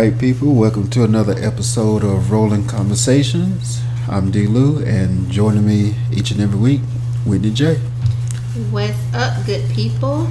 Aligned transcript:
Right, 0.00 0.18
people, 0.18 0.54
welcome 0.54 0.88
to 0.92 1.04
another 1.04 1.34
episode 1.36 2.02
of 2.02 2.30
Rolling 2.32 2.66
Conversations. 2.66 3.82
I'm 4.08 4.30
D. 4.30 4.46
Lou, 4.46 4.82
and 4.82 5.30
joining 5.30 5.66
me 5.66 5.94
each 6.10 6.30
and 6.30 6.40
every 6.40 6.58
week, 6.58 6.80
Whitney 7.26 7.50
J. 7.50 7.74
What's 8.70 8.96
up, 9.12 9.44
good 9.44 9.68
people? 9.72 10.24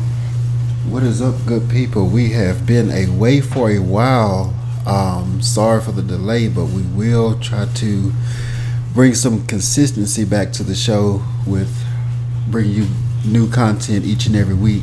What 0.90 1.04
is 1.04 1.22
up, 1.22 1.36
good 1.46 1.70
people? 1.70 2.08
We 2.08 2.32
have 2.32 2.66
been 2.66 2.90
away 2.90 3.42
for 3.42 3.70
a 3.70 3.78
while. 3.78 4.56
Um, 4.88 5.40
sorry 5.44 5.82
for 5.82 5.92
the 5.92 6.02
delay, 6.02 6.48
but 6.48 6.66
we 6.66 6.82
will 6.82 7.40
try 7.40 7.68
to 7.72 8.12
bring 8.96 9.14
some 9.14 9.46
consistency 9.46 10.26
back 10.26 10.52
to 10.54 10.64
the 10.64 10.74
show 10.74 11.22
with 11.46 11.72
bringing 12.48 12.74
you 12.74 12.88
new 13.24 13.48
content 13.48 14.04
each 14.04 14.26
and 14.26 14.36
every 14.36 14.56
week. 14.56 14.82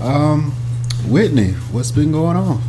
Um, 0.00 0.52
Whitney, 1.08 1.54
what's 1.72 1.90
been 1.90 2.12
going 2.12 2.36
on? 2.36 2.62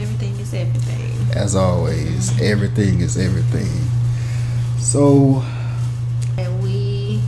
Everything 0.00 0.38
is 0.38 0.52
everything. 0.54 1.12
As 1.34 1.54
always, 1.56 2.38
everything 2.40 3.00
is 3.00 3.16
everything. 3.16 3.70
So, 4.78 5.42
And 6.38 6.62
we 6.62 7.20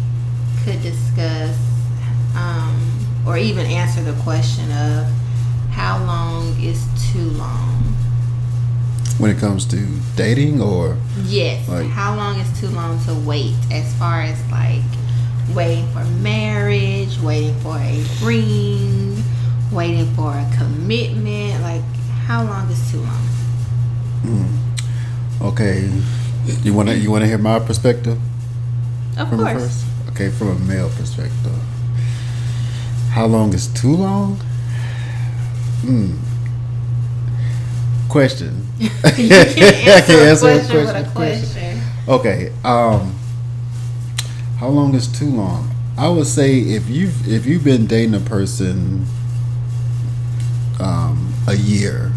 could 0.65 0.83
discuss 0.83 1.57
um, 2.37 3.07
or 3.27 3.37
even 3.39 3.67
answer 3.67 4.03
the 4.03 4.19
question 4.23 4.71
of 4.73 5.07
how 5.71 6.05
long 6.05 6.61
is 6.63 6.85
too 7.13 7.31
long? 7.31 7.75
when 9.19 9.33
it 9.33 9.39
comes 9.39 9.65
to 9.67 9.85
dating, 10.15 10.61
or 10.63 10.97
Yes. 11.25 11.69
Like- 11.69 11.89
how 11.91 12.15
long 12.15 12.39
is 12.39 12.61
too 12.61 12.69
long 12.69 13.03
to 13.07 13.15
wait 13.15 13.55
as 13.73 13.93
far 13.95 14.23
as 14.23 14.39
like 14.51 14.83
waiting 15.55 15.89
for 15.93 16.05
marriage, 16.23 17.19
waiting 17.21 17.55
for 17.61 17.77
a 17.79 18.05
ring, 18.23 19.25
waiting 19.73 20.07
for 20.15 20.31
a 20.35 20.47
commitment? 20.57 21.61
Like, 21.65 21.83
how 22.29 22.45
long 22.45 22.71
is 22.71 22.91
too 22.93 23.01
long? 23.01 23.25
okay, 25.41 25.91
you 26.63 26.75
wanna 26.75 26.93
you 26.93 27.11
wanna 27.11 27.27
hear 27.27 27.39
my 27.39 27.59
perspective 27.59 28.19
Of 29.17 29.31
from 29.31 29.39
course. 29.39 29.53
first? 29.55 29.85
Okay, 30.11 30.29
from 30.29 30.49
a 30.49 30.59
male 30.59 30.91
perspective, 30.91 31.59
how 33.13 33.25
long 33.25 33.55
is 33.55 33.69
too 33.69 33.97
long? 33.97 34.35
Hmm. 35.81 36.19
Question. 38.11 38.67
you 38.79 38.91
I 39.05 39.11
can 39.11 39.29
can't 39.55 39.89
answer 39.89 40.19
a 40.19 40.29
answer 40.29 40.49
a 40.49 40.53
question 40.53 40.77
with 40.77 40.91
a 40.91 41.11
question, 41.11 41.11
question. 41.15 41.81
Okay. 42.09 42.53
Um, 42.63 43.15
how 44.59 44.69
long 44.69 44.95
is 44.95 45.07
too 45.09 45.31
long? 45.31 45.71
I 45.97 46.09
would 46.09 46.27
say 46.27 46.59
if 46.59 46.91
you've 46.91 47.27
if 47.27 47.47
you've 47.47 47.65
been 47.65 47.87
dating 47.87 48.15
a 48.15 48.21
person 48.21 49.07
um, 50.79 51.08
a 51.49 51.55
year, 51.57 52.13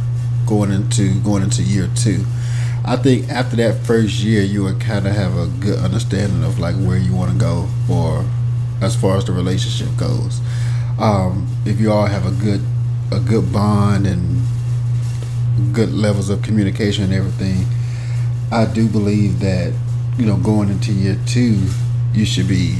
going 0.45 0.71
into 0.71 1.19
going 1.21 1.43
into 1.43 1.63
year 1.63 1.89
two, 1.95 2.25
I 2.83 2.97
think 2.97 3.29
after 3.29 3.55
that 3.57 3.85
first 3.85 4.19
year 4.19 4.41
you 4.41 4.63
would 4.63 4.81
kind 4.81 5.07
of 5.07 5.15
have 5.15 5.37
a 5.37 5.47
good 5.59 5.79
understanding 5.79 6.43
of 6.43 6.59
like 6.59 6.75
where 6.75 6.97
you 6.97 7.15
want 7.15 7.31
to 7.31 7.37
go 7.37 7.67
or 7.89 8.25
as 8.81 8.95
far 8.95 9.17
as 9.17 9.25
the 9.25 9.31
relationship 9.31 9.95
goes. 9.97 10.41
Um, 10.99 11.47
if 11.65 11.80
you 11.80 11.91
all 11.91 12.08
have 12.08 12.25
a 12.25 12.31
good 12.31 12.61
a 13.11 13.20
good 13.20 13.52
bond 13.52 14.08
and 14.08 14.41
good 15.73 15.91
levels 15.91 16.30
of 16.30 16.41
communication 16.41 17.05
and 17.05 17.14
everything, 17.14 17.65
I 18.52 18.65
do 18.65 18.87
believe 18.87 19.39
that 19.39 19.73
you 20.17 20.25
know 20.25 20.37
going 20.37 20.70
into 20.70 20.91
year 20.91 21.17
two, 21.25 21.59
you 22.14 22.25
should 22.25 22.47
be 22.47 22.77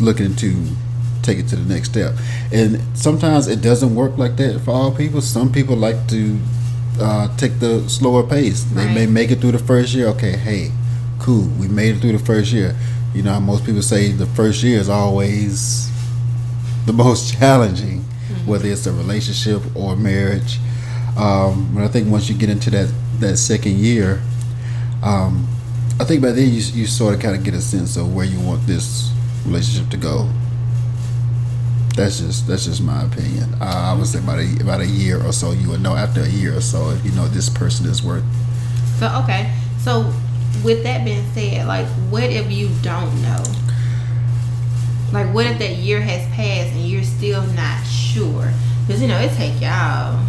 looking 0.00 0.36
to 0.36 0.66
take 1.22 1.38
it 1.38 1.48
to 1.48 1.56
the 1.56 1.72
next 1.72 1.90
step. 1.90 2.14
And 2.52 2.80
sometimes 2.96 3.46
it 3.46 3.60
doesn't 3.62 3.94
work 3.94 4.18
like 4.18 4.36
that 4.36 4.60
for 4.60 4.72
all 4.72 4.94
people. 4.94 5.20
Some 5.20 5.52
people 5.52 5.76
like 5.76 6.08
to 6.08 6.38
uh, 7.00 7.36
take 7.36 7.58
the 7.58 7.88
slower 7.88 8.22
pace. 8.22 8.64
They 8.64 8.92
may 8.92 9.06
make 9.06 9.30
it 9.30 9.40
through 9.40 9.52
the 9.52 9.58
first 9.58 9.94
year. 9.94 10.08
Okay, 10.08 10.36
hey, 10.36 10.70
cool, 11.18 11.48
we 11.58 11.68
made 11.68 11.96
it 11.96 12.00
through 12.00 12.12
the 12.12 12.24
first 12.24 12.52
year. 12.52 12.74
You 13.14 13.22
know, 13.22 13.32
how 13.32 13.40
most 13.40 13.64
people 13.64 13.82
say 13.82 14.12
the 14.12 14.26
first 14.26 14.62
year 14.62 14.78
is 14.78 14.88
always 14.88 15.90
the 16.86 16.92
most 17.04 17.34
challenging, 17.38 18.00
whether 18.46 18.68
it's 18.68 18.86
a 18.86 18.92
relationship 18.92 19.62
or 19.74 19.96
marriage. 19.96 20.58
Um, 21.16 21.70
but 21.74 21.84
I 21.84 21.88
think 21.88 22.08
once 22.08 22.28
you 22.28 22.36
get 22.36 22.50
into 22.50 22.70
that 22.70 22.92
that 23.18 23.36
second 23.36 23.76
year, 23.76 24.22
um, 25.02 25.46
I 25.98 26.04
think 26.04 26.22
by 26.22 26.32
then 26.32 26.48
you 26.48 26.60
you 26.72 26.86
sort 26.86 27.14
of 27.14 27.20
kind 27.20 27.36
of 27.36 27.44
get 27.44 27.54
a 27.54 27.60
sense 27.60 27.96
of 27.96 28.14
where 28.14 28.24
you 28.24 28.40
want 28.40 28.66
this 28.66 29.12
relationship 29.44 29.90
to 29.90 29.96
go. 29.96 30.28
That's 32.00 32.18
just 32.18 32.46
that's 32.46 32.64
just 32.64 32.80
my 32.80 33.04
opinion. 33.04 33.52
Uh, 33.60 33.92
I 33.92 33.92
would 33.92 34.06
say 34.06 34.20
about 34.20 34.38
a 34.38 34.62
about 34.62 34.80
a 34.80 34.86
year 34.86 35.22
or 35.22 35.34
so, 35.34 35.50
you 35.50 35.68
would 35.68 35.82
know 35.82 35.94
after 35.94 36.22
a 36.22 36.28
year 36.30 36.56
or 36.56 36.62
so 36.62 36.88
if 36.88 37.04
you 37.04 37.12
know 37.12 37.28
this 37.28 37.50
person 37.50 37.84
is 37.84 38.02
worth. 38.02 38.24
So 38.98 39.06
okay. 39.22 39.54
So 39.80 40.10
with 40.64 40.82
that 40.84 41.04
being 41.04 41.30
said, 41.34 41.66
like 41.66 41.86
what 42.08 42.22
if 42.22 42.50
you 42.50 42.70
don't 42.80 43.20
know? 43.20 43.44
Like 45.12 45.34
what 45.34 45.44
if 45.44 45.58
that 45.58 45.76
year 45.76 46.00
has 46.00 46.26
passed 46.34 46.72
and 46.72 46.88
you're 46.88 47.04
still 47.04 47.42
not 47.48 47.84
sure? 47.84 48.50
Because 48.86 49.02
you 49.02 49.06
know 49.06 49.20
it 49.20 49.34
take 49.34 49.60
y'all. 49.60 50.24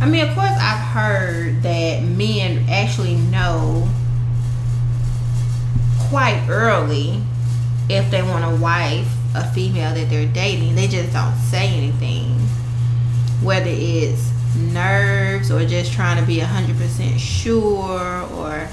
I 0.00 0.08
mean, 0.08 0.26
of 0.26 0.34
course, 0.34 0.50
I've 0.50 0.84
heard 0.88 1.62
that 1.62 2.02
men 2.02 2.68
actually 2.68 3.14
know 3.14 3.88
quite 6.08 6.44
early 6.48 7.22
if 7.88 8.10
they 8.10 8.22
want 8.22 8.44
a 8.44 8.60
wife, 8.60 9.13
a 9.34 9.44
female 9.52 9.94
that 9.94 10.08
they're 10.10 10.32
dating. 10.32 10.74
They 10.74 10.86
just 10.86 11.12
don't 11.12 11.36
say 11.36 11.68
anything. 11.68 12.38
Whether 13.42 13.70
it's 13.70 14.30
nerves 14.56 15.50
or 15.50 15.64
just 15.66 15.92
trying 15.92 16.20
to 16.20 16.26
be 16.26 16.38
100% 16.38 17.18
sure 17.18 18.22
or 18.32 18.68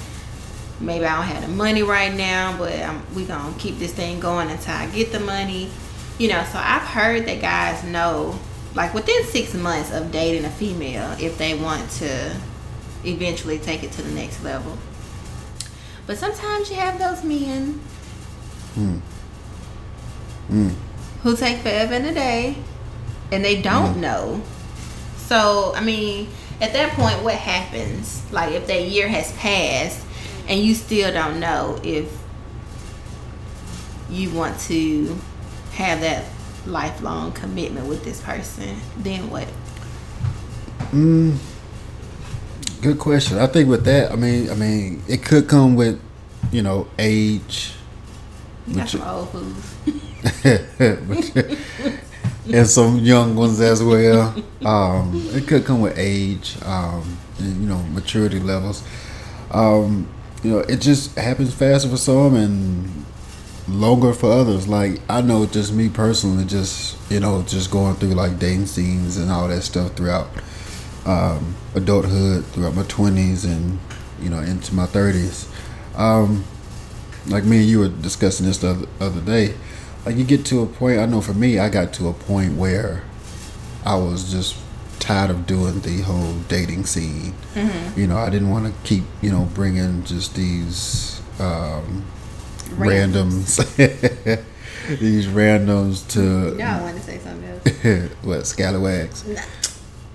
maybe 0.79 1.05
I 1.05 1.15
don't 1.15 1.25
have 1.25 1.41
the 1.49 1.55
money 1.55 1.83
right 1.83 2.13
now, 2.13 2.55
but 2.57 2.73
I'm, 2.73 3.01
we 3.15 3.25
to 3.25 3.53
keep 3.57 3.79
this 3.79 3.93
thing 3.93 4.19
going 4.19 4.49
until 4.49 4.75
I 4.75 4.87
get 4.87 5.11
the 5.11 5.19
money. 5.19 5.69
You 6.17 6.29
know, 6.29 6.43
so 6.51 6.59
I've 6.59 6.83
heard 6.83 7.25
that 7.25 7.41
guys 7.41 7.83
know, 7.83 8.39
like 8.75 8.93
within 8.93 9.23
six 9.25 9.53
months 9.53 9.91
of 9.91 10.11
dating 10.11 10.45
a 10.45 10.49
female, 10.51 11.15
if 11.19 11.37
they 11.37 11.55
want 11.55 11.89
to 11.91 12.35
eventually 13.03 13.57
take 13.57 13.83
it 13.83 13.91
to 13.93 14.01
the 14.03 14.11
next 14.11 14.43
level. 14.43 14.77
But 16.05 16.17
sometimes 16.17 16.69
you 16.69 16.75
have 16.75 16.99
those 16.99 17.23
men 17.23 17.79
Hmm. 18.75 18.99
Mm. 20.51 20.73
who 21.23 21.37
take 21.37 21.59
forever 21.59 21.93
and 21.93 22.05
a 22.07 22.13
day 22.13 22.57
and 23.31 23.43
they 23.43 23.61
don't 23.61 24.01
know. 24.01 24.41
So, 25.15 25.73
I 25.75 25.81
mean, 25.81 26.27
at 26.59 26.73
that 26.73 26.91
point, 26.91 27.23
what 27.23 27.35
happens? 27.35 28.21
Like, 28.31 28.51
if 28.53 28.67
that 28.67 28.83
year 28.83 29.07
has 29.07 29.31
passed 29.33 30.05
and 30.47 30.59
you 30.59 30.75
still 30.75 31.11
don't 31.13 31.39
know 31.39 31.79
if 31.83 32.11
you 34.09 34.29
want 34.31 34.59
to 34.61 35.17
have 35.73 36.01
that 36.01 36.25
lifelong 36.65 37.31
commitment 37.31 37.87
with 37.87 38.03
this 38.03 38.21
person, 38.21 38.75
then 38.97 39.29
what? 39.29 39.47
Mm, 40.91 41.37
good 42.81 42.99
question. 42.99 43.37
I 43.37 43.47
think 43.47 43.69
with 43.69 43.85
that, 43.85 44.11
I 44.11 44.15
mean, 44.15 44.49
I 44.49 44.55
mean, 44.55 45.01
it 45.07 45.23
could 45.23 45.47
come 45.47 45.75
with, 45.75 45.99
you 46.51 46.61
know, 46.61 46.87
age, 46.99 47.73
You 48.71 48.77
got 48.77 49.07
old 49.07 49.29
fools. 49.29 49.75
And 52.53 52.67
some 52.67 52.97
young 52.97 53.35
ones 53.35 53.61
as 53.61 53.83
well. 53.83 54.35
Um, 54.65 55.11
it 55.33 55.47
could 55.47 55.63
come 55.63 55.79
with 55.79 55.97
age, 55.97 56.57
um, 56.63 57.17
and, 57.37 57.61
you 57.61 57.69
know, 57.69 57.81
maturity 57.83 58.39
levels. 58.39 58.83
Um, 59.51 60.09
you 60.43 60.51
know, 60.51 60.59
it 60.59 60.81
just 60.81 61.15
happens 61.17 61.53
faster 61.53 61.87
for 61.87 61.97
some 61.97 62.35
and 62.35 63.05
longer 63.67 64.11
for 64.11 64.31
others. 64.31 64.67
Like 64.67 65.01
I 65.07 65.21
know, 65.21 65.45
just 65.45 65.71
me 65.71 65.87
personally, 65.89 66.45
just 66.45 66.97
you 67.11 67.19
know, 67.19 67.43
just 67.43 67.69
going 67.69 67.95
through 67.95 68.15
like 68.15 68.39
dating 68.39 68.65
scenes 68.65 69.17
and 69.17 69.31
all 69.31 69.47
that 69.47 69.61
stuff 69.61 69.93
throughout 69.93 70.27
um, 71.05 71.55
adulthood, 71.75 72.45
throughout 72.47 72.75
my 72.75 72.83
twenties, 72.83 73.45
and 73.45 73.79
you 74.19 74.29
know, 74.29 74.39
into 74.39 74.73
my 74.73 74.87
thirties. 74.87 75.47
Like 77.27 77.43
me 77.45 77.57
and 77.59 77.65
you 77.67 77.79
were 77.79 77.89
discussing 77.89 78.45
this 78.47 78.57
the 78.59 78.69
other, 78.71 78.87
other 78.99 79.21
day 79.21 79.53
like 80.05 80.15
you 80.15 80.23
get 80.23 80.43
to 80.47 80.61
a 80.61 80.65
point 80.65 80.97
i 80.99 81.05
know 81.05 81.21
for 81.21 81.33
me 81.35 81.59
i 81.59 81.69
got 81.69 81.93
to 81.93 82.07
a 82.07 82.13
point 82.13 82.55
where 82.57 83.03
i 83.85 83.93
was 83.95 84.31
just 84.31 84.55
tired 84.99 85.29
of 85.29 85.45
doing 85.45 85.79
the 85.81 86.01
whole 86.01 86.33
dating 86.47 86.83
scene 86.85 87.33
you 87.95 88.07
know 88.07 88.17
i 88.17 88.27
didn't 88.29 88.49
want 88.49 88.65
to 88.65 88.73
keep 88.83 89.03
you 89.21 89.29
know 89.31 89.47
bringing 89.53 90.03
just 90.03 90.33
these 90.35 91.21
um 91.39 92.03
randoms 92.71 93.57
these 94.99 95.27
randoms 95.27 96.07
to 96.09 96.57
Y'all 96.57 96.81
want 96.81 96.97
to 96.97 97.03
say 97.03 97.19
something 97.19 97.47
else? 97.47 98.11
what 98.23 98.47
scallywags 98.47 99.27
Nah. 99.27 99.41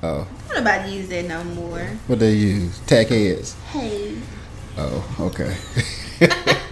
oh 0.02 0.28
I'm 0.42 0.48
not 0.48 0.58
about 0.58 0.86
to 0.86 0.90
use 0.92 1.08
that 1.10 1.26
no 1.26 1.44
more. 1.44 1.86
what 2.08 2.18
they 2.18 2.32
use 2.32 2.80
tack 2.88 3.06
heads 3.08 3.54
Hey. 3.70 4.16
Oh, 4.78 5.16
okay. 5.20 5.56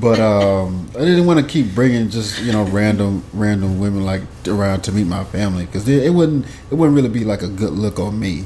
but 0.00 0.18
um, 0.18 0.88
I 0.94 1.00
didn't 1.00 1.26
want 1.26 1.40
to 1.40 1.46
keep 1.46 1.74
bringing 1.74 2.08
just 2.10 2.42
you 2.42 2.52
know 2.52 2.64
random 2.64 3.24
random 3.32 3.78
women 3.78 4.04
like 4.04 4.22
around 4.46 4.82
to 4.82 4.92
meet 4.92 5.06
my 5.06 5.24
family 5.24 5.66
because 5.66 5.88
it, 5.88 6.04
it 6.04 6.10
wouldn't 6.10 6.46
it 6.70 6.74
wouldn't 6.74 6.96
really 6.96 7.08
be 7.08 7.24
like 7.24 7.42
a 7.42 7.48
good 7.48 7.72
look 7.72 7.98
on 7.98 8.18
me 8.18 8.44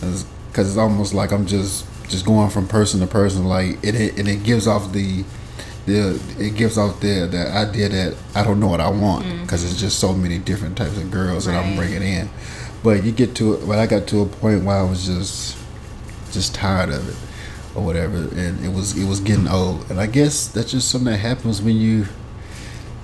because 0.00 0.68
it's 0.68 0.76
almost 0.76 1.14
like 1.14 1.32
I'm 1.32 1.46
just 1.46 1.86
just 2.08 2.26
going 2.26 2.50
from 2.50 2.68
person 2.68 3.00
to 3.00 3.06
person. 3.06 3.46
Like 3.46 3.82
it, 3.82 3.94
it 3.94 4.18
and 4.18 4.28
it 4.28 4.42
gives 4.44 4.66
off 4.66 4.92
the 4.92 5.24
the 5.86 6.20
it 6.38 6.56
gives 6.56 6.76
off 6.78 7.00
the 7.00 7.26
the 7.26 7.50
idea 7.52 7.88
that 7.88 8.16
I 8.34 8.44
don't 8.44 8.60
know 8.60 8.68
what 8.68 8.80
I 8.80 8.90
want 8.90 9.24
because 9.42 9.64
it's 9.64 9.80
just 9.80 9.98
so 9.98 10.12
many 10.14 10.38
different 10.38 10.76
types 10.76 10.96
of 10.98 11.10
girls 11.10 11.46
that 11.46 11.54
I'm 11.56 11.70
Mm-hmm. 11.72 11.76
Bringing 11.78 12.02
in. 12.02 12.30
But 12.82 13.04
you 13.04 13.12
get 13.12 13.34
to 13.36 13.54
it. 13.54 13.66
But 13.66 13.78
I 13.78 13.86
got 13.86 14.06
to 14.08 14.22
a 14.22 14.26
point 14.26 14.64
where 14.64 14.76
I 14.76 14.82
was 14.82 15.06
just 15.06 15.56
just 16.32 16.54
tired 16.54 16.88
of 16.90 17.08
it 17.08 17.31
or 17.74 17.82
whatever, 17.84 18.16
and 18.16 18.64
it 18.64 18.72
was 18.72 18.96
it 18.96 19.06
was 19.08 19.20
getting 19.20 19.48
old. 19.48 19.90
And 19.90 20.00
I 20.00 20.06
guess 20.06 20.46
that's 20.48 20.70
just 20.72 20.90
something 20.90 21.10
that 21.12 21.18
happens 21.18 21.62
when 21.62 21.76
you 21.76 22.06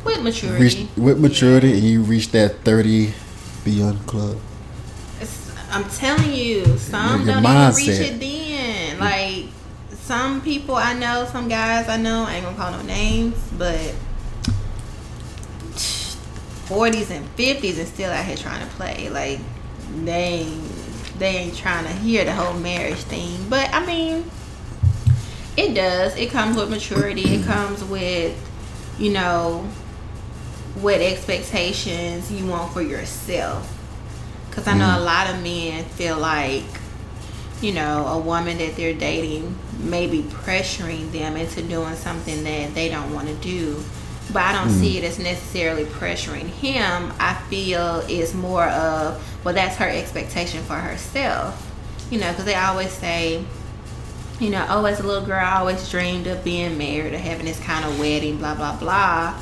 With 0.04 0.22
maturity. 0.22 0.62
reach 0.62 0.88
with 0.96 1.18
maturity 1.20 1.72
and 1.72 1.82
you 1.82 2.02
reach 2.02 2.30
that 2.32 2.64
thirty 2.64 3.12
beyond 3.64 4.06
club. 4.06 4.36
It's- 5.20 5.50
I'm 5.70 5.84
telling 5.90 6.32
you, 6.32 6.78
some 6.78 7.26
Your 7.26 7.40
don't 7.40 7.44
even 7.44 7.74
reach 7.76 7.88
it 7.88 8.20
then. 8.20 8.98
Like 8.98 9.44
some 10.02 10.40
people 10.40 10.74
I 10.76 10.92
know, 10.94 11.26
some 11.30 11.48
guys 11.48 11.88
I 11.88 11.96
know, 11.96 12.24
I 12.24 12.34
ain't 12.36 12.44
gonna 12.44 12.56
call 12.56 12.72
no 12.72 12.82
names, 12.82 13.36
but 13.56 13.94
forties 16.66 17.10
and 17.10 17.26
fifties 17.30 17.78
and 17.78 17.88
still 17.88 18.10
out 18.10 18.24
here 18.24 18.36
trying 18.36 18.66
to 18.66 18.74
play. 18.76 19.08
Like 19.10 19.40
they 20.04 20.46
they 21.18 21.36
ain't 21.36 21.56
trying 21.56 21.84
to 21.84 21.92
hear 21.92 22.24
the 22.24 22.32
whole 22.32 22.54
marriage 22.58 22.96
thing. 22.98 23.46
But 23.48 23.72
I 23.74 23.84
mean, 23.84 24.30
it 25.58 25.74
does. 25.74 26.16
It 26.16 26.30
comes 26.30 26.56
with 26.56 26.70
maturity. 26.70 27.34
It 27.34 27.44
comes 27.44 27.82
with, 27.82 28.36
you 28.96 29.12
know, 29.12 29.68
what 30.76 31.00
expectations 31.00 32.30
you 32.30 32.46
want 32.46 32.72
for 32.72 32.80
yourself. 32.80 33.74
Because 34.48 34.68
I 34.68 34.78
know 34.78 34.86
a 34.86 35.00
mm. 35.00 35.04
lot 35.04 35.28
of 35.28 35.42
men 35.42 35.84
feel 35.84 36.16
like, 36.16 36.62
you 37.60 37.72
know, 37.72 38.06
a 38.06 38.18
woman 38.20 38.58
that 38.58 38.76
they're 38.76 38.94
dating 38.94 39.58
may 39.80 40.06
be 40.06 40.22
pressuring 40.22 41.10
them 41.10 41.36
into 41.36 41.60
doing 41.62 41.96
something 41.96 42.44
that 42.44 42.74
they 42.74 42.88
don't 42.88 43.12
want 43.12 43.26
to 43.26 43.34
do. 43.36 43.82
But 44.32 44.42
I 44.42 44.52
don't 44.52 44.70
see 44.70 44.94
mm. 44.94 44.98
it 44.98 45.04
as 45.04 45.18
necessarily 45.18 45.86
pressuring 45.86 46.46
him. 46.46 47.12
I 47.18 47.34
feel 47.50 48.04
it's 48.08 48.32
more 48.32 48.68
of, 48.68 49.20
well, 49.44 49.54
that's 49.54 49.74
her 49.76 49.88
expectation 49.88 50.62
for 50.62 50.76
herself. 50.76 51.64
You 52.12 52.20
know, 52.20 52.30
because 52.30 52.44
they 52.44 52.54
always 52.54 52.92
say, 52.92 53.44
you 54.40 54.50
know, 54.50 54.64
oh, 54.68 54.84
as 54.84 55.00
a 55.00 55.06
little 55.06 55.26
girl, 55.26 55.44
I 55.44 55.58
always 55.58 55.90
dreamed 55.90 56.26
of 56.26 56.44
being 56.44 56.78
married 56.78 57.14
or 57.14 57.18
having 57.18 57.46
this 57.46 57.60
kind 57.60 57.84
of 57.84 57.98
wedding, 57.98 58.38
blah, 58.38 58.54
blah, 58.54 58.76
blah. 58.76 59.40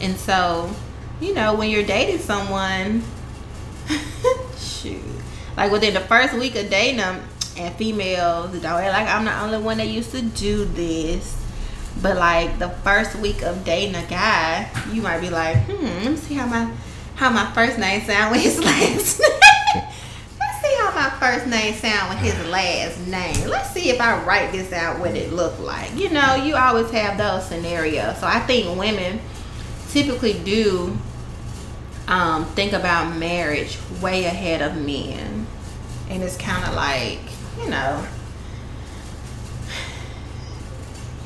And 0.00 0.16
so, 0.16 0.74
you 1.20 1.34
know, 1.34 1.54
when 1.54 1.70
you're 1.70 1.84
dating 1.84 2.18
someone, 2.18 3.02
shoot, 4.56 5.02
like 5.56 5.70
within 5.70 5.94
the 5.94 6.00
first 6.00 6.34
week 6.34 6.56
of 6.56 6.70
dating 6.70 6.98
them, 6.98 7.22
and 7.56 7.74
females 7.74 8.52
don't 8.52 8.62
like 8.62 9.08
I'm 9.08 9.24
the 9.24 9.40
only 9.42 9.58
one 9.58 9.78
that 9.78 9.88
used 9.88 10.12
to 10.12 10.22
do 10.22 10.64
this. 10.64 11.36
But 12.00 12.16
like 12.16 12.58
the 12.58 12.70
first 12.70 13.16
week 13.16 13.42
of 13.42 13.64
dating 13.64 13.96
a 13.96 14.06
guy, 14.06 14.70
you 14.92 15.02
might 15.02 15.20
be 15.20 15.28
like, 15.28 15.56
hmm, 15.64 15.84
let 15.84 16.10
me 16.12 16.16
see 16.16 16.34
how 16.34 16.46
my 16.46 16.72
how 17.16 17.28
my 17.30 17.50
first 17.52 17.78
name 17.78 18.02
sound 18.02 18.30
with 18.30 18.42
his 18.42 18.58
last 18.64 19.20
name. 19.20 19.84
Let's 20.38 20.62
see 20.62 20.76
how 20.78 20.94
my 20.94 21.09
first 21.20 21.46
name 21.46 21.74
sound 21.74 22.08
with 22.08 22.18
his 22.18 22.48
last 22.48 22.98
name. 23.06 23.46
Let's 23.46 23.70
see 23.70 23.90
if 23.90 24.00
I 24.00 24.24
write 24.24 24.52
this 24.52 24.72
out 24.72 24.98
what 24.98 25.14
it 25.14 25.34
look 25.34 25.58
like. 25.58 25.94
You 25.94 26.08
know, 26.08 26.34
you 26.34 26.56
always 26.56 26.90
have 26.92 27.18
those 27.18 27.46
scenarios. 27.46 28.18
So 28.18 28.26
I 28.26 28.40
think 28.40 28.78
women 28.78 29.20
typically 29.90 30.32
do 30.32 30.96
um, 32.08 32.46
think 32.46 32.72
about 32.72 33.16
marriage 33.18 33.78
way 34.00 34.24
ahead 34.24 34.62
of 34.62 34.76
men. 34.76 35.46
And 36.08 36.22
it's 36.22 36.38
kind 36.38 36.64
of 36.64 36.74
like, 36.74 37.20
you 37.62 37.68
know, 37.68 38.06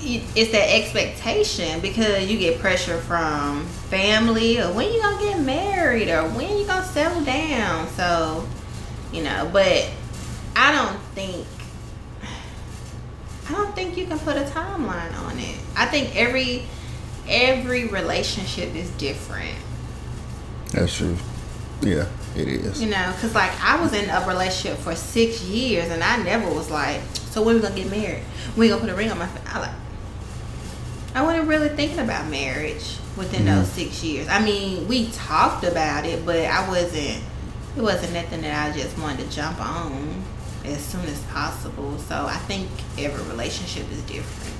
it's 0.06 0.50
that 0.50 0.74
expectation 0.74 1.80
because 1.80 2.28
you 2.28 2.36
get 2.36 2.58
pressure 2.58 2.98
from 2.98 3.64
family 3.64 4.60
or 4.60 4.72
when 4.72 4.92
you 4.92 5.00
gonna 5.00 5.22
get 5.22 5.40
married 5.40 6.08
or 6.08 6.28
when 6.30 6.58
you 6.58 6.66
gonna 6.66 6.84
settle 6.84 7.24
down. 7.24 7.88
So, 7.90 8.44
you 9.14 9.22
know, 9.22 9.48
but 9.52 9.88
I 10.56 10.72
don't 10.72 11.00
think 11.14 11.46
I 13.48 13.52
don't 13.52 13.74
think 13.74 13.96
you 13.96 14.06
can 14.06 14.18
put 14.18 14.36
a 14.36 14.40
timeline 14.40 15.14
on 15.22 15.38
it. 15.38 15.56
I 15.76 15.86
think 15.86 16.16
every 16.16 16.64
every 17.28 17.86
relationship 17.86 18.74
is 18.74 18.90
different. 18.92 19.56
That's 20.72 20.96
true. 20.96 21.16
Yeah, 21.80 22.08
it 22.34 22.48
is. 22.48 22.82
You 22.82 22.90
know, 22.90 23.12
because 23.14 23.36
like 23.36 23.52
I 23.62 23.80
was 23.80 23.92
in 23.92 24.10
a 24.10 24.26
relationship 24.26 24.78
for 24.78 24.96
six 24.96 25.42
years 25.42 25.90
and 25.90 26.02
I 26.02 26.16
never 26.22 26.52
was 26.52 26.70
like, 26.70 27.00
so 27.14 27.42
when 27.42 27.54
we 27.54 27.62
gonna 27.62 27.76
get 27.76 27.90
married? 27.90 28.22
When 28.54 28.60
we 28.60 28.68
gonna 28.68 28.80
put 28.80 28.90
a 28.90 28.96
ring 28.96 29.10
on 29.12 29.18
my 29.18 29.26
finger? 29.26 29.48
I 29.48 29.60
like, 29.60 29.74
I 31.14 31.22
wasn't 31.22 31.46
really 31.46 31.68
thinking 31.68 32.00
about 32.00 32.28
marriage 32.28 32.98
within 33.16 33.44
mm-hmm. 33.44 33.58
those 33.58 33.68
six 33.68 34.02
years. 34.02 34.26
I 34.26 34.44
mean, 34.44 34.88
we 34.88 35.12
talked 35.12 35.62
about 35.62 36.04
it, 36.04 36.26
but 36.26 36.38
I 36.38 36.68
wasn't. 36.68 37.22
It 37.76 37.82
wasn't 37.82 38.12
nothing 38.12 38.42
that 38.42 38.70
I 38.70 38.76
just 38.76 38.96
wanted 38.98 39.28
to 39.28 39.36
jump 39.36 39.60
on 39.60 40.22
as 40.64 40.82
soon 40.84 41.04
as 41.06 41.20
possible. 41.24 41.98
So 41.98 42.26
I 42.26 42.36
think 42.36 42.68
every 42.98 43.22
relationship 43.24 43.90
is 43.90 44.00
different. 44.02 44.54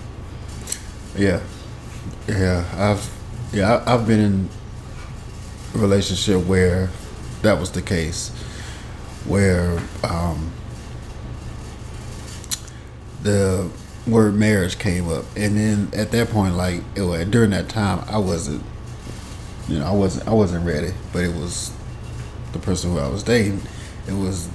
Yeah, 1.16 1.40
yeah. 2.26 2.64
I've 2.75 3.11
yeah 3.52 3.76
I, 3.87 3.94
I've 3.94 4.06
been 4.06 4.20
in 4.20 4.49
a 5.75 5.78
relationship 5.78 6.44
where 6.46 6.90
that 7.43 7.61
was 7.61 7.70
the 7.70 7.82
case, 7.82 8.31
where 9.26 9.78
um, 10.02 10.50
the 13.22 13.70
word 14.06 14.34
marriage 14.34 14.79
came 14.79 15.08
up, 15.08 15.24
and 15.36 15.56
then 15.56 15.89
at 15.94 16.10
that 16.10 16.31
point, 16.31 16.56
like 16.56 16.82
it 16.96 17.03
was, 17.03 17.24
during 17.27 17.50
that 17.50 17.69
time, 17.69 18.05
I 18.08 18.19
wasn't, 18.19 18.62
you 19.69 19.79
know, 19.79 19.86
I 19.86 19.93
wasn't 19.93 20.27
I 20.27 20.32
wasn't 20.32 20.67
ready, 20.67 20.93
but 21.12 21.22
it 21.22 21.34
was 21.34 21.70
the 22.55 22.58
person 22.61 22.93
who 22.93 22.99
I 22.99 23.08
was 23.08 23.23
dating. 23.23 23.61
It 24.08 24.15
was 24.15 24.49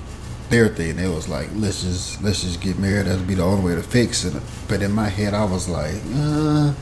their 0.50 0.68
thing. 0.68 0.98
It 0.98 1.10
was 1.10 1.30
like 1.30 1.50
let's 1.54 1.84
just 1.84 2.22
let's 2.24 2.42
just 2.42 2.62
get 2.62 2.80
married. 2.80 3.06
That'd 3.06 3.28
be 3.28 3.36
the 3.36 3.44
only 3.44 3.64
way 3.64 3.76
to 3.76 3.84
fix 3.84 4.26
it. 4.26 4.42
But 4.68 4.82
in 4.82 4.92
my 4.92 5.10
head, 5.10 5.34
I 5.34 5.46
was 5.46 5.70
like, 5.70 6.02
uh, 6.16 6.74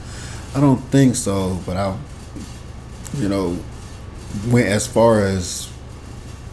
I 0.55 0.61
don't 0.61 0.81
think 0.85 1.15
so. 1.15 1.59
But 1.65 1.77
I, 1.77 1.97
you 3.17 3.27
know, 3.27 3.57
went 4.47 4.67
as 4.67 4.87
far 4.87 5.21
as 5.21 5.69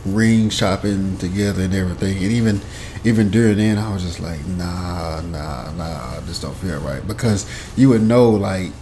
ring 0.04 0.50
shopping 0.50 1.16
together 1.18 1.62
and 1.62 1.74
everything. 1.74 2.16
And 2.18 2.32
even 2.32 2.60
even 3.04 3.30
during 3.30 3.58
then, 3.58 3.78
I 3.78 3.92
was 3.92 4.02
just 4.02 4.20
like, 4.20 4.44
nah, 4.46 5.20
nah, 5.20 5.70
nah. 5.72 6.20
This 6.20 6.40
don't 6.40 6.56
feel 6.56 6.80
right 6.80 7.06
because 7.06 7.46
you 7.76 7.90
would 7.90 8.02
know 8.02 8.30
like 8.30 8.72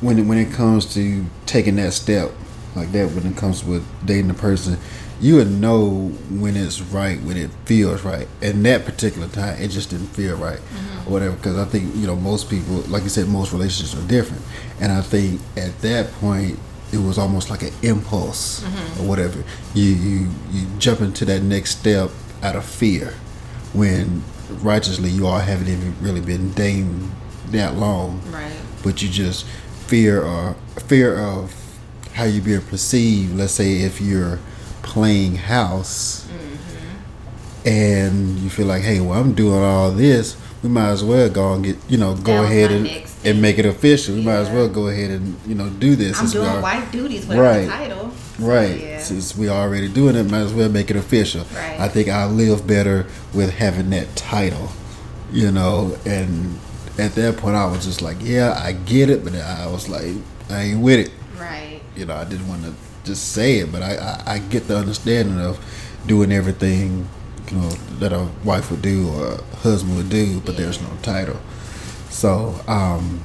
when 0.00 0.28
when 0.28 0.38
it 0.38 0.52
comes 0.52 0.92
to 0.94 1.24
taking 1.46 1.76
that 1.76 1.92
step 1.92 2.32
like 2.74 2.92
that 2.92 3.10
when 3.12 3.26
it 3.26 3.36
comes 3.36 3.64
with 3.64 3.86
dating 4.06 4.30
a 4.30 4.34
person 4.34 4.78
you 5.22 5.36
would 5.36 5.50
know 5.50 6.08
when 6.30 6.56
it's 6.56 6.80
right 6.80 7.20
when 7.22 7.36
it 7.36 7.48
feels 7.64 8.02
right. 8.02 8.26
And 8.42 8.66
that 8.66 8.84
particular 8.84 9.28
time 9.28 9.62
it 9.62 9.68
just 9.68 9.90
didn't 9.90 10.08
feel 10.08 10.36
right 10.36 10.58
or 10.58 10.60
mm-hmm. 10.60 11.10
whatever 11.10 11.36
because 11.36 11.56
i 11.56 11.64
think 11.64 11.94
you 11.94 12.06
know 12.08 12.16
most 12.16 12.50
people 12.50 12.74
like 12.88 13.04
you 13.04 13.08
said 13.08 13.28
most 13.28 13.52
relationships 13.52 13.94
are 13.94 14.06
different. 14.08 14.42
And 14.80 14.92
i 14.92 15.00
think 15.00 15.40
at 15.56 15.78
that 15.82 16.10
point 16.14 16.58
it 16.92 16.98
was 16.98 17.18
almost 17.18 17.48
like 17.48 17.62
an 17.62 17.72
impulse 17.82 18.60
mm-hmm. 18.60 19.00
or 19.00 19.08
whatever. 19.08 19.44
You 19.74 19.84
you 19.84 20.28
you 20.50 20.66
jump 20.78 21.00
into 21.00 21.24
that 21.26 21.42
next 21.42 21.78
step 21.78 22.10
out 22.42 22.56
of 22.56 22.64
fear 22.64 23.14
when 23.72 24.24
righteously 24.60 25.08
you 25.08 25.26
all 25.26 25.38
haven't 25.38 25.68
even 25.68 25.94
really 26.02 26.20
been 26.20 26.52
dating 26.52 27.12
that 27.46 27.76
long. 27.76 28.20
Right. 28.30 28.52
but 28.82 29.00
you 29.00 29.08
just 29.08 29.46
fear 29.86 30.22
or 30.22 30.54
fear 30.88 31.16
of 31.16 31.54
how 32.14 32.24
you're 32.24 32.44
being 32.44 32.62
perceived. 32.62 33.36
Let's 33.36 33.52
say 33.52 33.80
if 33.80 34.00
you're 34.00 34.38
playing 34.82 35.36
house 35.36 36.26
mm-hmm. 36.26 37.68
and 37.68 38.38
you 38.38 38.50
feel 38.50 38.66
like, 38.66 38.82
hey, 38.82 39.00
well, 39.00 39.20
I'm 39.20 39.34
doing 39.34 39.62
all 39.62 39.90
this, 39.90 40.36
we 40.62 40.68
might 40.68 40.90
as 40.90 41.02
well 41.02 41.28
go 41.28 41.54
and 41.54 41.64
get, 41.64 41.76
you 41.88 41.98
know, 41.98 42.14
go 42.14 42.44
ahead 42.44 42.70
and, 42.70 42.88
and 43.24 43.42
make 43.42 43.58
it 43.58 43.66
official. 43.66 44.14
We 44.14 44.22
might 44.22 44.36
as 44.36 44.50
well 44.50 44.68
go 44.68 44.88
ahead 44.88 45.10
and, 45.10 45.36
you 45.46 45.54
know, 45.54 45.68
do 45.70 45.96
this. 45.96 46.20
I'm 46.20 46.28
doing 46.30 46.46
are- 46.46 46.60
wife 46.60 46.90
duties 46.92 47.26
with 47.26 47.38
Right. 47.38 47.62
the 47.62 47.68
title. 47.68 48.10
Right. 48.38 48.80
Yeah. 48.80 48.98
Since 48.98 49.36
we 49.36 49.48
already 49.48 49.88
doing 49.88 50.16
it, 50.16 50.30
might 50.30 50.40
as 50.40 50.52
well 50.52 50.68
make 50.68 50.90
it 50.90 50.96
official. 50.96 51.44
Right. 51.54 51.78
I 51.78 51.88
think 51.88 52.08
I 52.08 52.26
live 52.26 52.66
better 52.66 53.06
with 53.34 53.50
having 53.50 53.90
that 53.90 54.14
title, 54.16 54.70
you 55.32 55.50
know. 55.50 55.96
And 56.06 56.58
at 56.98 57.14
that 57.14 57.36
point, 57.36 57.56
I 57.56 57.66
was 57.66 57.84
just 57.84 58.02
like, 58.02 58.16
yeah, 58.20 58.58
I 58.60 58.72
get 58.72 59.10
it, 59.10 59.24
but 59.24 59.34
I 59.34 59.66
was 59.66 59.88
like, 59.88 60.14
I 60.48 60.62
ain't 60.62 60.80
with 60.80 61.00
it. 61.00 61.12
Right. 61.38 61.80
You 61.96 62.06
know, 62.06 62.14
I 62.14 62.24
didn't 62.24 62.48
want 62.48 62.64
to 62.64 62.74
just 63.04 63.32
say 63.32 63.58
it, 63.58 63.72
but 63.72 63.82
I, 63.82 63.96
I, 63.96 64.34
I 64.34 64.38
get 64.38 64.68
the 64.68 64.76
understanding 64.76 65.40
of 65.40 65.58
doing 66.06 66.32
everything, 66.32 67.08
you 67.50 67.56
know, 67.56 67.70
that 67.98 68.12
a 68.12 68.28
wife 68.44 68.70
would 68.70 68.82
do 68.82 69.08
or 69.08 69.32
a 69.32 69.56
husband 69.56 69.96
would 69.96 70.10
do, 70.10 70.40
but 70.40 70.56
there's 70.56 70.80
no 70.80 70.88
title. 71.02 71.40
So, 72.10 72.60
um, 72.68 73.22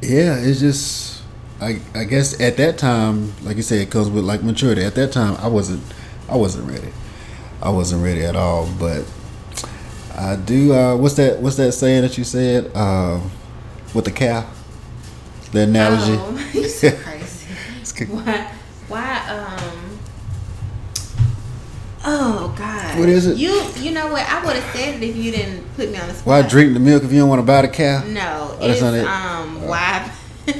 yeah, 0.00 0.36
it's 0.38 0.60
just 0.60 1.22
I 1.60 1.80
I 1.94 2.04
guess 2.04 2.40
at 2.40 2.56
that 2.58 2.78
time, 2.78 3.32
like 3.42 3.56
you 3.56 3.62
said, 3.62 3.80
it 3.80 3.90
comes 3.90 4.08
with 4.08 4.24
like 4.24 4.42
maturity. 4.42 4.82
At 4.82 4.94
that 4.94 5.12
time, 5.12 5.36
I 5.38 5.48
wasn't 5.48 5.82
I 6.28 6.36
wasn't 6.36 6.68
ready. 6.68 6.92
I 7.60 7.70
wasn't 7.70 8.04
ready 8.04 8.24
at 8.24 8.36
all. 8.36 8.68
But 8.78 9.04
I 10.16 10.36
do. 10.36 10.72
Uh, 10.72 10.96
what's 10.96 11.14
that? 11.16 11.40
What's 11.40 11.56
that 11.56 11.72
saying 11.72 12.02
that 12.02 12.16
you 12.16 12.24
said 12.24 12.70
uh, 12.74 13.20
with 13.94 14.04
the 14.04 14.12
cow? 14.12 14.48
The 15.52 15.60
analogy. 15.60 16.12
Oh, 16.18 16.50
you 16.54 16.68
so 16.68 16.90
crazy. 17.02 18.04
why? 18.06 18.52
Why? 18.88 19.28
Um. 19.28 19.98
Oh 22.04 22.54
God. 22.56 22.98
What 22.98 23.08
is 23.08 23.26
it? 23.26 23.36
You 23.38 23.62
you 23.76 23.90
know 23.90 24.06
what? 24.12 24.22
I 24.28 24.44
would 24.44 24.56
have 24.56 24.74
said 24.76 24.94
it 24.94 25.02
if 25.02 25.16
you 25.16 25.30
didn't 25.32 25.64
put 25.74 25.90
me 25.90 25.98
on 25.98 26.08
the 26.08 26.14
spot. 26.14 26.26
Why 26.26 26.42
drink 26.48 26.74
the 26.74 26.80
milk 26.80 27.02
if 27.02 27.12
you 27.12 27.18
don't 27.20 27.28
want 27.28 27.40
to 27.40 27.46
buy 27.46 27.62
the 27.62 27.68
cow? 27.68 28.04
No, 28.06 28.56
Oh, 28.60 28.70
it's 28.70 28.80
it? 28.80 29.06
um 29.06 29.58
Oh. 29.62 29.66
why 29.68 30.10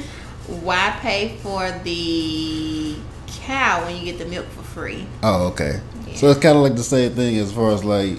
why 0.63 0.97
pay 1.01 1.37
for 1.41 1.71
the 1.83 2.95
cow 3.27 3.85
when 3.85 3.95
you 3.95 4.03
get 4.03 4.17
the 4.19 4.25
milk 4.25 4.45
for 4.47 4.63
free? 4.63 5.05
Oh, 5.23 5.47
okay. 5.47 5.79
Yeah. 6.07 6.15
So 6.15 6.27
it's 6.29 6.39
kind 6.39 6.57
of 6.57 6.63
like 6.63 6.75
the 6.75 6.83
same 6.83 7.13
thing 7.13 7.37
as 7.37 7.51
far 7.53 7.71
as 7.71 7.83
like 7.85 8.17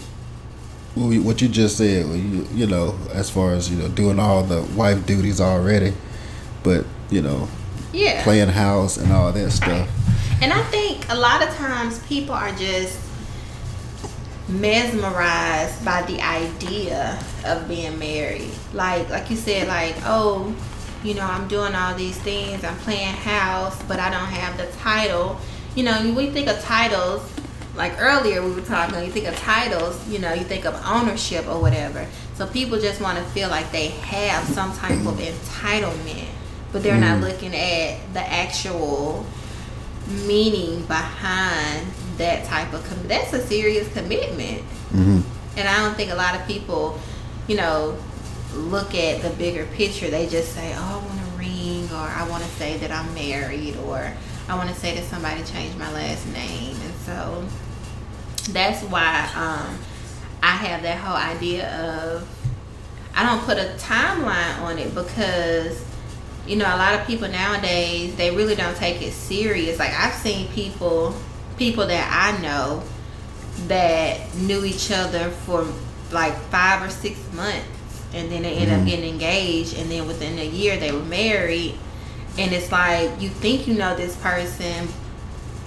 what 0.95 1.41
you- 1.43 1.49
just 1.49 1.77
said. 1.77 2.07
You, 2.07 2.47
you 2.55 2.67
know, 2.67 2.97
as 3.13 3.29
far 3.31 3.53
as 3.53 3.71
you 3.71 3.77
know, 3.81 3.89
doing 3.89 4.19
all 4.19 4.43
the 4.43 4.63
wife 4.75 5.05
duties 5.07 5.41
already, 5.41 5.93
but 6.63 6.85
you 7.11 7.23
know, 7.23 7.49
Yeah. 7.93 8.23
playing 8.23 8.49
house 8.49 8.97
and 8.97 9.13
all 9.13 9.33
that 9.33 9.51
stuff. 9.51 9.89
And 10.43 10.53
I 10.53 10.63
think 10.65 11.05
a 11.11 11.15
lot 11.17 11.43
of 11.43 11.55
times 11.57 11.99
people 12.01 12.35
are 12.35 12.53
just 12.53 12.99
mesmerized 14.49 15.85
by 15.85 16.03
the 16.03 16.21
idea 16.21 17.19
of 17.45 17.69
being 17.69 17.99
married. 17.99 18.51
Like 18.75 19.09
like 19.11 19.31
you 19.31 19.37
said, 19.37 19.69
like, 19.69 19.95
oh, 20.05 20.55
you 21.03 21.15
know, 21.15 21.25
I'm 21.25 21.49
doing 21.49 21.75
all 21.75 21.95
these 21.95 22.19
things, 22.19 22.65
I'm 22.65 22.77
playing 22.79 23.15
house, 23.15 23.81
but 23.89 23.99
I 23.99 24.11
don't 24.11 24.29
have 24.29 24.57
the 24.59 24.67
title. 24.79 25.39
You 25.75 25.85
know, 25.85 26.13
we 26.15 26.31
think 26.31 26.49
of 26.49 26.61
titles, 26.63 27.23
like 27.77 27.95
earlier 28.01 28.43
we 28.43 28.51
were 28.53 28.61
talking, 28.61 29.03
you 29.05 29.11
think 29.11 29.27
of 29.27 29.37
titles, 29.37 29.97
you 30.09 30.19
know, 30.19 30.33
you 30.33 30.45
think 30.45 30.65
of 30.67 30.75
ownership 30.87 31.47
or 31.47 31.61
whatever. 31.61 32.07
So 32.35 32.47
people 32.47 32.79
just 32.81 33.01
want 33.01 33.19
to 33.19 33.25
feel 33.25 33.49
like 33.49 33.71
they 33.73 33.89
have 33.89 34.45
some 34.49 34.73
type 34.77 34.99
of 35.07 35.19
entitlement, 35.19 36.27
but 36.73 36.83
they're 36.83 36.99
not 36.99 37.19
Mm. 37.19 37.23
looking 37.23 37.55
at 37.55 37.99
the 38.15 38.21
actual 38.33 39.27
meaning 40.27 40.83
behind 40.87 41.87
that 42.19 42.45
type 42.47 42.73
of 42.73 42.87
com- 42.89 43.07
that's 43.09 43.33
a 43.33 43.47
serious 43.47 43.91
commitment. 43.93 44.63
Hmm 44.93 45.21
and 45.57 45.69
i 45.69 45.77
don't 45.79 45.97
think 45.97 46.13
a 46.13 46.15
lot 46.15 46.37
of 46.37 46.47
people 46.47 46.97
you 47.49 47.57
know 47.57 47.97
look 48.55 48.95
at 48.95 49.21
the 49.21 49.31
bigger 49.31 49.65
picture. 49.67 50.09
They 50.09 50.29
just 50.29 50.53
say 50.55 50.73
oh 50.77 51.03
i 51.03 51.07
want 51.09 51.21
a 51.21 51.39
ring 51.39 51.89
or 51.93 52.07
i 52.09 52.27
want 52.29 52.43
to 52.45 52.49
say 52.51 52.77
that 52.79 52.91
i'm 52.93 53.13
married 53.15 53.77
or 53.85 54.13
i 54.49 54.55
want 54.55 54.69
to 54.69 54.75
say 54.77 54.95
that 54.95 55.05
somebody 55.05 55.43
changed 55.43 55.77
my 55.77 55.91
last 55.93 56.25
name. 56.29 56.77
And 56.85 56.95
so 57.05 57.45
that's 58.53 58.83
why 58.85 59.29
um, 59.35 59.77
i 60.43 60.53
have 60.53 60.83
that 60.83 60.99
whole 60.99 61.17
idea 61.17 61.69
of 61.85 62.27
i 63.17 63.25
don't 63.27 63.43
put 63.43 63.59
a 63.59 63.75
timeline 63.79 64.59
on 64.63 64.79
it 64.79 64.95
because 64.95 65.83
you 66.51 66.57
know 66.57 66.67
a 66.67 66.79
lot 66.85 66.93
of 66.99 67.07
people 67.07 67.29
nowadays 67.29 68.15
they 68.17 68.31
really 68.35 68.57
don't 68.57 68.77
take 68.77 69.01
it 69.01 69.13
serious 69.13 69.79
like 69.79 69.93
i've 70.03 70.15
seen 70.15 70.49
people 70.49 71.15
people 71.57 71.87
that 71.87 72.07
i 72.13 72.41
know 72.43 72.83
that 73.69 74.35
knew 74.35 74.65
each 74.65 74.91
other 74.91 75.31
for 75.31 75.67
like 76.11 76.35
five 76.51 76.83
or 76.83 76.91
six 76.91 77.19
months 77.35 77.69
and 78.15 78.31
then 78.33 78.43
they 78.43 78.55
end 78.55 78.71
up 78.73 78.81
Mhm. 78.81 78.87
getting 78.87 79.09
engaged 79.15 79.79
and 79.79 79.89
then 79.91 80.07
within 80.09 80.39
a 80.39 80.45
year 80.45 80.77
they 80.77 80.91
were 80.91 81.05
married 81.05 81.75
and 82.39 82.53
it's 82.53 82.73
like 82.73 83.11
you 83.21 83.29
think 83.29 83.69
you 83.69 83.75
know 83.75 83.95
this 83.97 84.17
person 84.17 84.89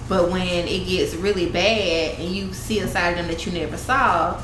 but 0.08 0.30
when 0.30 0.68
it 0.68 0.86
gets 0.86 1.14
really 1.14 1.46
bad 1.46 2.18
and 2.18 2.28
you 2.36 2.52
see 2.52 2.80
a 2.80 2.88
side 2.88 3.10
of 3.12 3.16
them 3.18 3.28
that 3.28 3.46
you 3.46 3.52
never 3.52 3.78
saw 3.78 4.38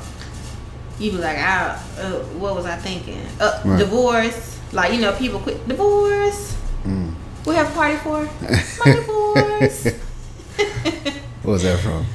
you 0.99 1.11
be 1.11 1.17
like 1.17 1.37
I, 1.37 1.77
uh, 1.99 2.11
what 2.41 2.55
was 2.55 2.65
i 2.65 2.75
thinking 2.77 3.21
uh, 3.39 3.61
Right. 3.65 3.77
divorce 3.77 4.57
like 4.73 4.93
you 4.93 4.99
know 5.01 5.11
people 5.13 5.39
quit 5.39 5.67
divorce 5.67 6.55
Mm. 6.85 7.13
we 7.45 7.53
have 7.55 7.69
a 7.69 7.73
party 7.75 7.95
for 7.97 8.25
my 8.85 8.91
divorce 8.95 9.85
What 11.43 11.51
was 11.53 11.63
that 11.63 11.79
from? 11.79 12.05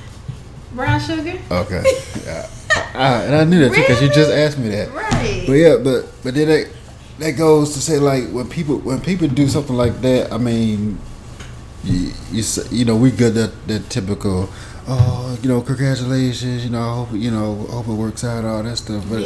brown 0.74 0.98
sugar 1.00 1.38
Okay. 1.50 1.82
yeah. 2.26 2.48
I, 2.94 3.22
and 3.24 3.34
I 3.34 3.44
knew 3.44 3.60
that 3.60 3.74
too 3.74 3.80
because 3.80 4.02
you 4.02 4.08
just 4.08 4.30
asked 4.30 4.58
me 4.58 4.68
that. 4.70 4.92
right 4.92 5.44
But 5.46 5.52
yeah, 5.54 5.76
but 5.82 6.06
but 6.22 6.34
then 6.34 6.48
that 6.48 6.68
that 7.18 7.30
goes 7.32 7.72
to 7.74 7.80
say 7.80 7.98
like 7.98 8.28
when 8.30 8.48
people 8.48 8.78
when 8.78 9.00
people 9.00 9.28
do 9.28 9.48
something 9.48 9.76
like 9.76 10.00
that, 10.02 10.32
I 10.32 10.38
mean, 10.38 10.98
you 11.84 12.10
you, 12.32 12.42
you 12.70 12.84
know 12.84 12.96
we 12.96 13.10
good 13.10 13.34
that 13.34 13.52
that 13.68 13.88
typical, 13.88 14.50
oh 14.88 15.38
you 15.42 15.48
know 15.48 15.60
congratulations, 15.60 16.64
you 16.64 16.70
know 16.70 16.80
I 16.80 16.94
hope 16.94 17.12
you 17.12 17.30
know 17.30 17.54
hope 17.70 17.88
it 17.88 17.92
works 17.92 18.24
out 18.24 18.44
all 18.44 18.62
that 18.62 18.76
stuff. 18.76 19.04
But 19.08 19.24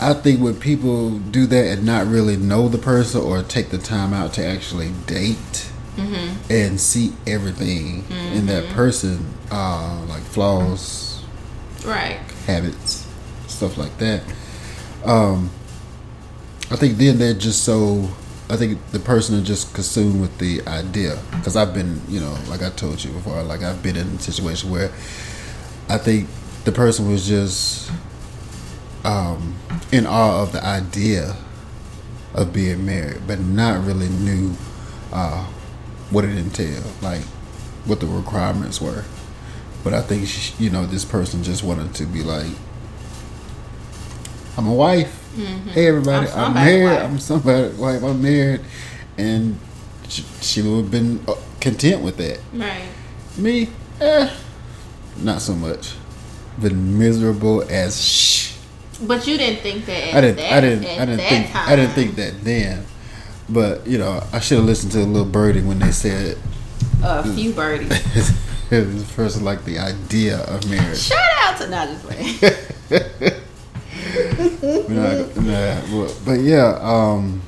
I 0.00 0.14
think 0.14 0.40
when 0.40 0.58
people 0.58 1.18
do 1.18 1.46
that 1.46 1.78
and 1.78 1.86
not 1.86 2.06
really 2.06 2.36
know 2.36 2.68
the 2.68 2.78
person 2.78 3.22
or 3.22 3.42
take 3.42 3.70
the 3.70 3.78
time 3.78 4.12
out 4.12 4.34
to 4.34 4.44
actually 4.44 4.92
date 5.06 5.70
mm-hmm. 5.96 6.52
and 6.52 6.80
see 6.80 7.12
everything 7.26 8.04
in 8.34 8.46
that 8.46 8.68
person, 8.70 9.26
uh, 9.50 10.04
like 10.08 10.22
flaws, 10.22 11.22
right 11.84 12.18
habits, 12.46 13.06
stuff 13.46 13.78
like 13.78 13.96
that. 13.98 14.22
Um, 15.04 15.50
I 16.70 16.76
think 16.76 16.98
then 16.98 17.18
they're 17.18 17.34
just 17.34 17.64
so. 17.64 18.08
I 18.48 18.56
think 18.56 18.78
the 18.92 19.00
person 19.00 19.34
is 19.36 19.46
just 19.46 19.74
consumed 19.74 20.20
with 20.20 20.38
the 20.38 20.62
idea 20.68 21.18
because 21.32 21.56
I've 21.56 21.74
been, 21.74 22.00
you 22.08 22.20
know, 22.20 22.36
like 22.48 22.62
I 22.62 22.70
told 22.70 23.02
you 23.02 23.10
before, 23.10 23.42
like 23.42 23.62
I've 23.62 23.82
been 23.82 23.96
in 23.96 24.06
a 24.06 24.18
situation 24.20 24.70
where 24.70 24.90
I 25.88 25.98
think 25.98 26.28
the 26.64 26.70
person 26.70 27.10
was 27.10 27.26
just 27.26 27.90
um, 29.04 29.56
in 29.90 30.06
awe 30.06 30.42
of 30.42 30.52
the 30.52 30.64
idea 30.64 31.36
of 32.34 32.52
being 32.52 32.86
married, 32.86 33.22
but 33.26 33.40
not 33.40 33.84
really 33.84 34.08
knew 34.08 34.54
uh, 35.12 35.44
what 36.10 36.24
it 36.24 36.36
entailed, 36.36 36.84
like 37.02 37.22
what 37.84 37.98
the 37.98 38.06
requirements 38.06 38.80
were. 38.80 39.04
But 39.82 39.94
I 39.94 40.02
think 40.02 40.26
sh 40.28 40.52
you 40.58 40.70
know 40.70 40.86
this 40.86 41.04
person 41.04 41.42
just 41.42 41.62
wanted 41.64 41.94
to 41.94 42.06
be 42.06 42.22
like, 42.22 42.52
I'm 44.56 44.66
a 44.66 44.72
wife. 44.74 45.22
Hey 45.72 45.86
everybody, 45.88 46.28
I'm 46.30 46.44
I'm, 46.46 46.54
married. 46.54 46.84
wife." 46.84 47.02
I'm 47.04 47.18
somebody's 47.18 47.74
wife. 47.78 48.02
I'm 48.02 48.22
married, 48.22 48.60
and 49.18 49.58
she, 50.08 50.22
she 50.40 50.62
would 50.62 50.76
have 50.84 50.90
been 50.90 51.22
uh, 51.28 51.34
content 51.60 52.02
with 52.02 52.16
that. 52.16 52.40
right 52.54 52.84
Me, 53.36 53.68
eh, 54.00 54.30
not 55.18 55.42
so 55.42 55.54
much. 55.54 55.92
Been 56.60 56.98
miserable 56.98 57.62
as 57.68 58.02
shh. 58.02 58.56
but 59.02 59.26
you 59.26 59.36
didn't 59.36 59.60
think 59.60 59.84
that 59.86 60.14
I 60.14 60.20
didn't. 60.22 60.36
that, 60.36 60.52
I 60.52 60.60
didn't. 60.62 60.84
at 60.84 61.00
I 61.00 61.04
didn't 61.04 61.20
think. 61.28 61.50
time. 61.50 61.68
I 61.68 61.76
didn't 61.76 61.92
think 61.92 62.14
that 62.16 62.42
then. 62.44 62.86
But 63.50 63.86
you 63.86 63.98
know, 63.98 64.22
I 64.32 64.40
should 64.40 64.56
have 64.56 64.66
listened 64.66 64.92
to 64.92 65.00
a 65.00 65.04
little 65.04 65.28
birdie 65.28 65.60
when 65.62 65.78
they 65.78 65.92
said 65.92 66.38
a 67.04 67.22
few 67.34 67.52
birdies 67.52 67.90
it 68.70 68.86
was 68.86 69.08
first 69.12 69.42
like 69.42 69.64
the 69.66 69.78
idea 69.78 70.38
of 70.44 70.68
marriage. 70.70 70.98
shout 70.98 71.18
out 71.42 71.60
to 71.60 71.68
not 71.68 71.88
just 71.88 73.42
playing 74.16 74.94
Nah, 74.94 75.42
nah, 75.42 75.80
but, 75.90 76.20
but 76.24 76.40
yeah, 76.40 76.78
um, 76.80 77.42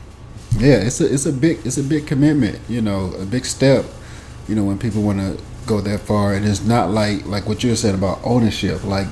yeah, 0.59 0.77
it's 0.77 1.01
a 1.01 1.13
it's 1.13 1.27
a 1.27 1.33
big 1.33 1.65
it's 1.65 1.79
a 1.79 1.83
big 1.83 2.07
commitment. 2.07 2.59
You 2.69 2.81
know, 2.81 3.13
a 3.15 3.25
big 3.25 3.45
step. 3.45 3.85
You 4.49 4.55
know, 4.55 4.65
when 4.65 4.79
people 4.79 5.03
want 5.03 5.19
to 5.19 5.43
go 5.67 5.81
that 5.81 6.01
far, 6.01 6.35
and 6.35 6.47
it's 6.47 6.65
not 6.65 6.91
like 6.91 7.27
like 7.27 7.47
what 7.47 7.63
you 7.63 7.75
saying 7.77 7.95
about 7.95 8.21
ownership. 8.25 8.85
Like, 8.85 9.07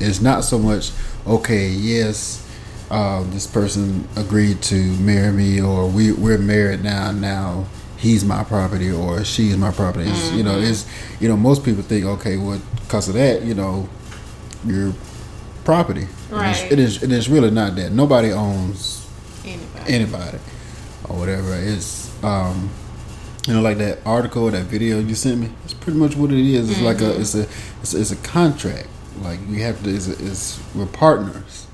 it's 0.00 0.20
not 0.20 0.44
so 0.44 0.58
much. 0.58 0.90
Okay, 1.26 1.68
yes, 1.68 2.46
um, 2.90 3.30
this 3.30 3.46
person 3.46 4.06
agreed 4.16 4.62
to 4.62 4.76
marry 4.98 5.32
me, 5.32 5.60
or 5.60 5.88
we 5.88 6.12
we're 6.12 6.38
married 6.38 6.84
now. 6.84 7.10
Now 7.10 7.66
he's 7.96 8.24
my 8.24 8.44
property, 8.44 8.92
or 8.92 9.24
she's 9.24 9.56
my 9.56 9.72
property. 9.72 10.10
It's, 10.10 10.32
You 10.32 10.42
know, 10.42 10.58
it's 10.58 10.86
you 11.20 11.28
know 11.28 11.36
most 11.36 11.64
people 11.64 11.82
think 11.82 12.04
okay, 12.04 12.36
well, 12.36 12.60
because 12.82 13.08
of 13.08 13.14
that, 13.14 13.42
you 13.42 13.54
know, 13.54 13.88
you're 14.66 14.92
property. 15.64 16.06
Right. 16.30 16.70
It 16.70 16.78
is. 16.78 17.02
It 17.02 17.12
is 17.12 17.28
really 17.28 17.50
not 17.50 17.76
that. 17.76 17.92
Nobody 17.92 18.32
owns 18.32 19.08
anybody 19.44 19.92
anybody 19.92 20.38
or 21.08 21.16
whatever. 21.18 21.54
It's 21.54 22.22
um, 22.24 22.70
you 23.46 23.54
know, 23.54 23.60
like 23.60 23.78
that 23.78 23.98
article, 24.06 24.50
that 24.50 24.64
video 24.66 24.98
you 25.00 25.14
sent 25.14 25.40
me. 25.40 25.50
It's 25.64 25.74
pretty 25.74 25.98
much 25.98 26.16
what 26.16 26.30
it 26.30 26.38
is. 26.38 26.70
It's 26.70 26.80
like 26.80 27.00
a. 27.00 27.18
It's 27.20 27.34
a. 27.34 27.46
It's 27.82 27.94
a, 27.94 28.00
it's 28.00 28.10
a 28.10 28.16
contract. 28.16 28.88
Like 29.22 29.40
we 29.48 29.60
have 29.60 29.82
to. 29.84 29.94
It's, 29.94 30.08
a, 30.08 30.12
it's 30.12 30.60
we're 30.74 30.86
partners. 30.86 31.66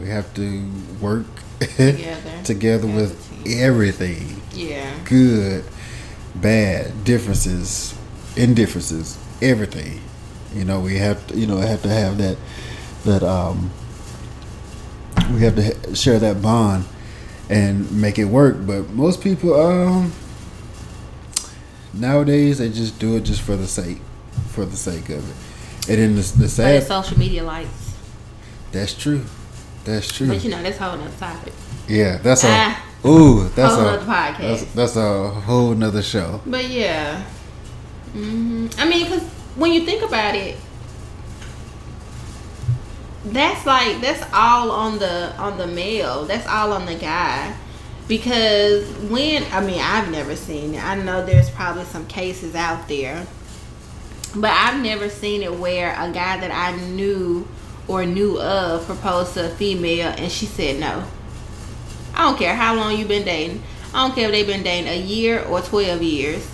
We 0.00 0.08
have 0.08 0.32
to 0.34 0.70
work 1.00 1.26
Together. 1.60 2.30
together 2.44 2.86
with 2.86 3.26
everything 3.46 4.40
yeah 4.52 4.92
good, 5.04 5.64
bad, 6.36 7.04
differences, 7.04 7.98
indifferences, 8.36 9.18
everything. 9.40 10.00
You 10.54 10.64
know, 10.64 10.80
we 10.80 10.98
have 10.98 11.26
to, 11.28 11.36
you 11.36 11.46
know, 11.46 11.58
have 11.58 11.82
to 11.82 11.88
have 11.88 12.18
that, 12.18 12.36
that, 13.04 13.22
um, 13.22 13.70
we 15.32 15.40
have 15.42 15.56
to 15.56 15.94
share 15.94 16.18
that 16.18 16.40
bond 16.42 16.84
and 17.50 17.90
make 17.92 18.18
it 18.18 18.24
work. 18.26 18.56
But 18.66 18.90
most 18.90 19.20
people, 19.22 19.54
um, 19.58 20.12
nowadays 21.94 22.58
they 22.58 22.68
just 22.70 22.98
do 22.98 23.16
it 23.16 23.22
just 23.22 23.40
for 23.42 23.56
the 23.56 23.66
sake, 23.66 23.98
for 24.48 24.64
the 24.64 24.76
sake 24.76 25.08
of 25.10 25.28
it. 25.28 25.90
And 25.90 25.98
then 25.98 26.16
the, 26.16 26.22
the 26.38 26.48
sad, 26.48 26.82
social 26.84 27.18
media 27.18 27.42
likes. 27.44 27.94
that's 28.72 28.94
true. 28.94 29.24
That's 29.84 30.12
true. 30.14 30.28
But 30.28 30.44
you 30.44 30.50
know, 30.50 30.62
that's 30.62 30.78
a 30.78 30.82
whole 30.82 30.98
nother 30.98 31.16
topic. 31.18 31.52
yeah, 31.88 32.18
that's 32.18 32.44
a 32.44 32.48
Ah. 32.50 32.84
ooh, 33.06 33.48
that's 33.54 33.74
Whole 33.74 33.88
a 33.88 33.92
nother 33.92 34.04
podcast. 34.04 34.38
that's, 34.38 34.64
that's 34.74 34.96
a 34.96 35.28
whole 35.30 35.74
nother 35.74 36.02
show. 36.02 36.40
But 36.44 36.68
yeah, 36.68 37.22
hmm 38.12 38.66
I 38.78 38.86
mean, 38.88 39.04
because 39.04 39.22
when 39.56 39.72
you 39.72 39.84
think 39.86 40.02
about 40.02 40.34
it, 40.34 40.56
that's 43.32 43.66
like 43.66 44.00
that's 44.00 44.22
all 44.32 44.70
on 44.70 44.98
the 44.98 45.34
on 45.36 45.58
the 45.58 45.66
male. 45.66 46.24
That's 46.24 46.46
all 46.46 46.72
on 46.72 46.86
the 46.86 46.94
guy. 46.94 47.54
Because 48.06 48.88
when 49.10 49.44
I 49.52 49.60
mean, 49.60 49.80
I've 49.80 50.10
never 50.10 50.34
seen 50.34 50.74
it. 50.74 50.82
I 50.84 50.94
know 50.94 51.24
there's 51.24 51.50
probably 51.50 51.84
some 51.84 52.06
cases 52.06 52.54
out 52.54 52.88
there, 52.88 53.26
but 54.34 54.50
I've 54.50 54.82
never 54.82 55.08
seen 55.08 55.42
it 55.42 55.54
where 55.54 55.90
a 55.92 56.10
guy 56.12 56.38
that 56.38 56.50
I 56.50 56.76
knew 56.88 57.46
or 57.86 58.04
knew 58.04 58.40
of 58.40 58.84
proposed 58.86 59.34
to 59.34 59.46
a 59.46 59.48
female 59.48 60.08
and 60.16 60.30
she 60.30 60.46
said 60.46 60.78
no. 60.80 61.04
I 62.14 62.24
don't 62.24 62.38
care 62.38 62.54
how 62.54 62.74
long 62.74 62.96
you've 62.96 63.08
been 63.08 63.24
dating. 63.24 63.62
I 63.94 64.06
don't 64.06 64.14
care 64.14 64.26
if 64.26 64.32
they've 64.32 64.46
been 64.46 64.62
dating 64.62 64.88
a 64.88 64.98
year 64.98 65.42
or 65.44 65.60
12 65.60 66.02
years. 66.02 66.50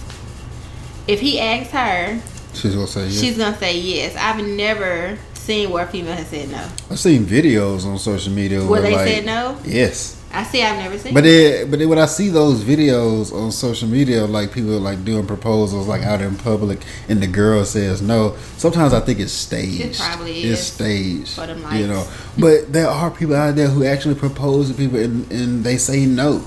If 1.07 1.21
he 1.21 1.40
asks 1.40 1.73
her, 1.73 2.21
She's 2.54 2.75
gonna 2.75 2.87
say 2.87 3.09
yeah. 3.09 3.21
she's 3.21 3.37
to 3.37 3.54
say 3.57 3.78
yes. 3.78 4.16
I've 4.16 4.45
never 4.45 5.19
seen 5.44 5.70
where 5.70 5.84
a 5.84 5.86
female 5.86 6.14
has 6.14 6.26
said 6.28 6.50
no. 6.50 6.62
I've 6.90 6.98
seen 6.98 7.24
videos 7.24 7.84
on 7.86 7.98
social 7.98 8.32
media 8.32 8.60
Where 8.60 8.70
where 8.70 8.82
they 8.82 8.94
like, 8.96 9.08
said 9.08 9.26
no? 9.26 9.58
Yes. 9.64 10.20
I 10.32 10.42
see, 10.42 10.64
I've 10.64 10.78
never 10.78 10.98
seen 10.98 11.14
But 11.14 11.22
then, 11.22 11.70
but 11.70 11.78
then 11.78 11.88
when 11.88 11.98
I 12.00 12.06
see 12.06 12.28
those 12.28 12.64
videos 12.64 13.32
on 13.32 13.52
social 13.52 13.86
media, 13.88 14.24
like 14.26 14.52
people 14.52 14.80
like 14.80 15.04
doing 15.04 15.26
proposals 15.28 15.86
like 15.86 16.02
out 16.02 16.20
in 16.20 16.34
public, 16.36 16.80
and 17.08 17.22
the 17.22 17.28
girl 17.28 17.64
says 17.64 18.02
no. 18.02 18.34
Sometimes 18.56 18.92
I 18.92 18.98
think 19.00 19.20
it's 19.20 19.32
staged. 19.32 19.80
It 19.80 19.96
probably 19.96 20.32
It's 20.42 20.60
is. 20.60 20.66
staged. 20.72 21.28
For 21.36 21.46
them 21.46 21.62
you 21.76 21.86
know. 21.86 22.04
But 22.38 22.72
there 22.72 22.88
are 22.88 23.10
people 23.12 23.36
out 23.36 23.54
there 23.54 23.68
who 23.68 23.84
actually 23.84 24.16
propose 24.16 24.68
to 24.70 24.74
people, 24.74 24.98
and, 24.98 25.30
and 25.30 25.62
they 25.62 25.76
say 25.76 26.04
no. 26.04 26.42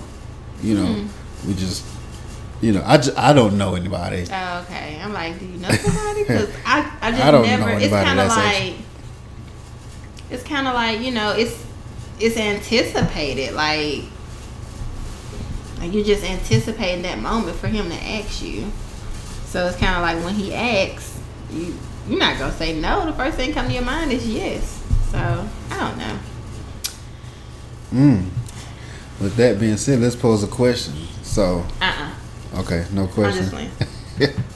You 0.61 0.73
know, 0.79 0.85
Hmm. 0.87 1.47
we 1.47 1.53
just, 1.53 1.85
you 2.59 2.73
know, 2.73 2.83
I, 2.85 2.97
just, 2.97 3.17
I 3.17 3.31
don't 3.31 3.57
know 3.57 3.75
anybody. 3.75 4.25
Oh, 4.29 4.61
okay. 4.63 4.99
I'm 5.01 5.13
like, 5.13 5.39
do 5.39 5.45
you 5.45 5.59
know 5.59 5.69
somebody? 5.69 6.23
Because 6.27 6.49
I, 6.65 6.91
I 7.01 7.11
just 7.11 7.23
I 7.23 7.31
don't 7.31 7.43
know 7.43 7.57
never. 7.57 7.79
It's 7.79 7.93
kind 7.93 8.19
of 8.19 8.27
like, 8.27 8.73
it's 10.29 10.43
kind 10.43 10.67
of 10.67 10.73
like 10.73 11.01
you 11.01 11.11
know, 11.11 11.31
it's 11.31 11.65
it's 12.19 12.37
anticipated. 12.37 13.53
Like, 13.53 14.03
like 15.79 15.93
you're 15.93 16.05
just 16.05 16.23
anticipating 16.23 17.03
that 17.03 17.19
moment 17.19 17.57
for 17.57 17.67
him 17.67 17.89
to 17.89 17.95
ask 17.95 18.41
you. 18.41 18.65
So 19.45 19.67
it's 19.67 19.77
kind 19.77 19.95
of 19.95 20.01
like 20.01 20.23
when 20.23 20.33
he 20.35 20.53
asks, 20.53 21.19
you 21.51 21.75
you're 22.07 22.19
not 22.19 22.37
gonna 22.37 22.53
say 22.53 22.79
no. 22.79 23.05
The 23.05 23.13
first 23.13 23.37
thing 23.37 23.53
come 23.53 23.67
to 23.67 23.73
your 23.73 23.83
mind 23.83 24.11
is 24.11 24.27
yes. 24.27 24.83
So 25.11 25.47
I 25.71 25.79
don't 25.79 25.97
know. 25.97 26.19
Mm. 27.93 28.25
With 29.21 29.35
that 29.37 29.59
being 29.59 29.77
said, 29.77 29.99
let's 29.99 30.15
pose 30.15 30.43
a 30.43 30.47
question. 30.47 30.93
So, 31.23 31.65
Uh 31.81 32.11
uh 32.53 32.59
okay, 32.59 32.85
no 32.91 33.07
question. 33.07 33.71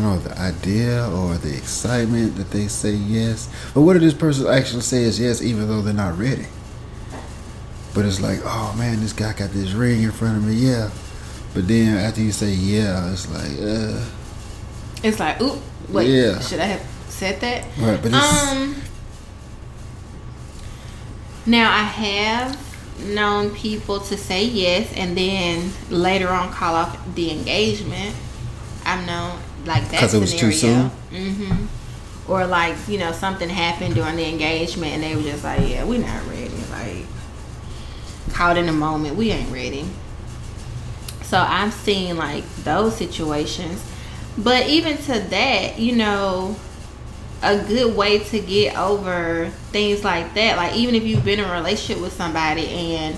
don't 0.00 0.14
know 0.14 0.18
the 0.18 0.38
idea 0.38 1.08
or 1.10 1.34
the 1.36 1.56
excitement 1.56 2.36
that 2.36 2.50
they 2.50 2.68
say 2.68 2.92
yes. 2.92 3.48
But 3.74 3.82
what 3.82 3.96
if 3.96 4.02
this 4.02 4.14
person 4.14 4.46
actually 4.46 4.82
says 4.82 5.18
yes 5.18 5.42
even 5.42 5.68
though 5.68 5.82
they're 5.82 5.94
not 5.94 6.18
ready? 6.18 6.46
But 7.94 8.04
it's 8.04 8.20
like, 8.20 8.40
oh 8.44 8.74
man, 8.78 9.00
this 9.00 9.12
guy 9.12 9.32
got 9.32 9.50
this 9.50 9.72
ring 9.72 10.02
in 10.02 10.12
front 10.12 10.36
of 10.36 10.44
me, 10.44 10.54
yeah. 10.54 10.90
But 11.54 11.66
then 11.66 11.96
after 11.96 12.20
you 12.20 12.32
say 12.32 12.50
yeah, 12.52 13.10
it's 13.12 13.28
like, 13.32 13.58
uh, 13.60 14.04
It's 15.02 15.18
like, 15.18 15.40
oop, 15.40 15.58
wait, 15.88 16.08
Yeah. 16.08 16.38
should 16.40 16.60
I 16.60 16.64
have 16.66 16.86
said 17.08 17.40
that? 17.40 17.64
right. 17.78 18.00
But 18.02 18.12
Um. 18.14 18.76
Now 21.46 21.70
I 21.72 21.82
have 21.82 22.58
known 23.06 23.50
people 23.54 24.00
to 24.00 24.16
say 24.18 24.44
yes 24.44 24.92
and 24.94 25.16
then 25.16 25.70
later 25.88 26.28
on 26.28 26.52
call 26.52 26.74
off 26.74 26.98
the 27.14 27.30
engagement. 27.30 28.14
I've 28.84 29.06
known 29.06 29.38
like 29.68 29.88
that 29.90 30.00
'Cause 30.00 30.14
it 30.14 30.20
was 30.20 30.34
too 30.34 30.50
scenario. 30.50 30.90
Mm-hmm. 31.12 31.66
Or 32.30 32.46
like 32.46 32.76
you 32.88 32.98
know 32.98 33.12
something 33.12 33.48
happened 33.48 33.94
during 33.94 34.16
the 34.16 34.26
engagement 34.28 34.92
and 34.94 35.02
they 35.02 35.14
were 35.14 35.22
just 35.22 35.44
like, 35.44 35.60
yeah, 35.68 35.84
we're 35.84 36.00
not 36.00 36.26
ready. 36.26 36.50
Like 36.72 37.06
caught 38.32 38.56
in 38.58 38.68
a 38.68 38.72
moment, 38.72 39.16
we 39.16 39.30
ain't 39.30 39.50
ready. 39.52 39.86
So 41.22 41.38
I've 41.38 41.72
seen 41.74 42.16
like 42.16 42.44
those 42.64 42.96
situations. 42.96 43.84
But 44.36 44.68
even 44.68 44.96
to 44.98 45.18
that, 45.18 45.78
you 45.78 45.96
know, 45.96 46.56
a 47.42 47.58
good 47.58 47.96
way 47.96 48.18
to 48.20 48.40
get 48.40 48.76
over 48.76 49.50
things 49.72 50.04
like 50.04 50.34
that, 50.34 50.56
like 50.56 50.74
even 50.76 50.94
if 50.94 51.04
you've 51.04 51.24
been 51.24 51.38
in 51.40 51.44
a 51.44 51.52
relationship 51.52 52.00
with 52.02 52.12
somebody 52.12 52.68
and 52.68 53.16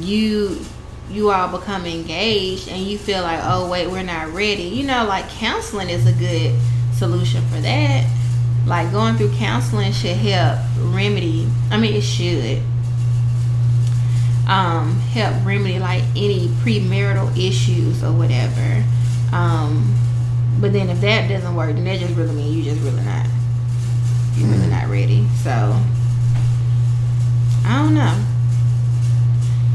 you 0.00 0.64
you 1.10 1.30
all 1.30 1.48
become 1.48 1.86
engaged 1.86 2.68
and 2.68 2.82
you 2.82 2.96
feel 2.98 3.22
like, 3.22 3.40
oh 3.42 3.68
wait, 3.68 3.88
we're 3.88 4.02
not 4.02 4.32
ready, 4.32 4.62
you 4.62 4.86
know, 4.86 5.04
like 5.04 5.28
counseling 5.28 5.90
is 5.90 6.06
a 6.06 6.12
good 6.12 6.58
solution 6.94 7.42
for 7.48 7.60
that. 7.60 8.08
Like 8.66 8.92
going 8.92 9.16
through 9.16 9.34
counseling 9.34 9.92
should 9.92 10.16
help 10.16 10.58
remedy 10.78 11.48
I 11.70 11.78
mean 11.78 11.94
it 11.94 12.02
should 12.02 12.62
um, 14.50 14.98
help 15.12 15.44
remedy 15.46 15.78
like 15.78 16.02
any 16.16 16.48
premarital 16.62 17.36
issues 17.38 18.02
or 18.02 18.12
whatever. 18.12 18.84
Um, 19.32 19.94
but 20.60 20.72
then 20.72 20.90
if 20.90 21.00
that 21.00 21.28
doesn't 21.28 21.54
work, 21.54 21.74
then 21.74 21.84
that 21.84 22.00
just 22.00 22.14
really 22.16 22.34
means 22.34 22.56
you 22.56 22.62
just 22.64 22.82
really 22.82 23.02
not 23.02 23.26
you're 24.34 24.48
really 24.48 24.66
not 24.66 24.88
ready. 24.88 25.26
So 25.42 25.50
I 27.64 27.82
don't 27.82 27.94
know. 27.94 28.24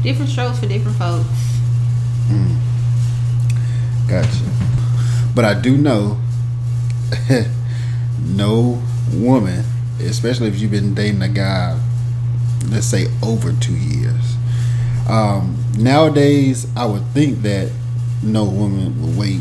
Different 0.06 0.30
strokes 0.30 0.60
for 0.60 0.66
different 0.66 0.96
folks. 0.98 1.26
mm, 2.28 2.56
gotcha. 4.08 4.44
But 5.34 5.44
I 5.44 5.60
do 5.60 5.76
know, 5.76 6.18
no 8.24 8.80
woman, 9.12 9.64
especially 10.00 10.46
if 10.48 10.60
you've 10.60 10.70
been 10.70 10.94
dating 10.94 11.22
a 11.22 11.28
guy, 11.28 11.78
let's 12.68 12.86
say 12.86 13.06
over 13.22 13.52
two 13.54 13.74
years. 13.76 14.36
Um, 15.08 15.56
nowadays, 15.76 16.66
I 16.76 16.86
would 16.86 17.04
think 17.08 17.42
that 17.42 17.70
no 18.22 18.44
woman 18.44 19.02
would 19.02 19.16
wait 19.18 19.40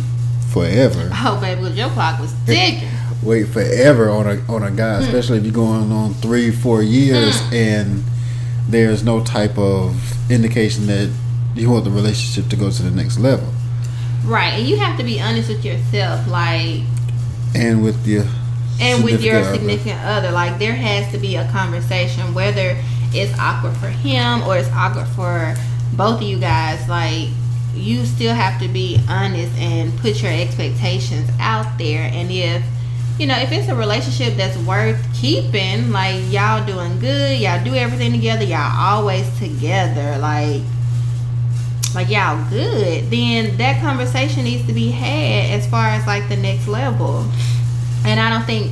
forever. 0.52 1.10
Oh 1.28 1.40
baby, 1.40 1.62
'cause 1.62 1.78
your 1.78 1.90
clock 1.90 2.20
was 2.20 2.34
ticking. 2.48 2.90
wait 3.24 3.48
forever 3.50 4.10
on 4.10 4.28
a 4.28 4.42
on 4.52 4.64
a 4.64 4.72
guy, 4.72 5.00
especially 5.00 5.38
if 5.38 5.44
you're 5.44 5.54
going 5.54 5.92
on 5.92 6.14
three, 6.16 6.50
four 6.52 6.82
years, 6.84 7.40
and 7.52 8.04
there's 8.68 9.04
no 9.04 9.24
type 9.24 9.58
of 9.58 9.96
indication 10.32 10.88
that 10.88 11.12
you 11.56 11.70
want 11.70 11.86
the 11.86 11.92
relationship 11.92 12.50
to 12.50 12.56
go 12.56 12.70
to 12.70 12.84
the 12.84 12.92
next 12.92 13.20
level. 13.20 13.48
Right. 14.26 14.54
And 14.54 14.68
you 14.68 14.78
have 14.78 14.98
to 14.98 15.04
be 15.04 15.22
honest 15.22 15.50
with 15.50 15.64
yourself, 15.64 16.28
like 16.28 16.82
And 17.54 17.84
with 17.84 18.06
your 18.08 18.26
and 18.82 19.04
with 19.04 19.22
your 19.24 19.42
significant 19.44 19.46
other. 19.46 19.58
significant 19.58 20.02
other. 20.04 20.32
Like 20.32 20.60
there 20.60 20.74
has 20.74 21.12
to 21.14 21.18
be 21.18 21.36
a 21.36 21.50
conversation, 21.52 22.34
whether 22.34 22.78
it's 23.14 23.38
awkward 23.40 23.78
for 23.78 23.88
him 23.88 24.42
or 24.44 24.58
it's 24.58 24.70
awkward 24.72 25.08
for 25.10 25.56
both 25.94 26.18
of 26.18 26.24
you 26.24 26.40
guys. 26.40 26.88
Like 26.90 27.30
you 27.74 28.06
still 28.06 28.34
have 28.34 28.60
to 28.62 28.68
be 28.68 29.00
honest 29.08 29.56
and 29.58 29.98
put 30.00 30.22
your 30.22 30.32
expectations 30.32 31.30
out 31.40 31.78
there. 31.78 32.10
And 32.12 32.30
if 32.32 32.64
you 33.18 33.28
know 33.28 33.38
if 33.38 33.52
it's 33.52 33.70
a 33.70 33.76
relationship 33.76 34.36
that's 34.36 34.58
worth 34.60 35.02
keeping, 35.14 35.92
like 35.92 36.22
y'all 36.32 36.66
doing 36.66 37.00
good, 37.00 37.40
y'all 37.40 37.64
do 37.64 37.74
everything 37.74 38.12
together, 38.12 38.44
y'all 38.44 38.72
always 38.78 39.28
together, 39.40 40.18
like 40.18 40.62
like 41.96 42.10
y'all 42.10 42.38
good, 42.50 43.10
then 43.10 43.56
that 43.58 43.82
conversation 43.82 44.44
needs 44.44 44.68
to 44.68 44.74
be 44.74 44.92
had 44.92 45.58
as 45.58 45.66
far 45.68 45.88
as 45.88 46.06
like 46.06 46.28
the 46.28 46.36
next 46.36 46.68
level. 46.68 47.26
And 48.04 48.20
I 48.20 48.30
don't 48.30 48.46
think 48.46 48.72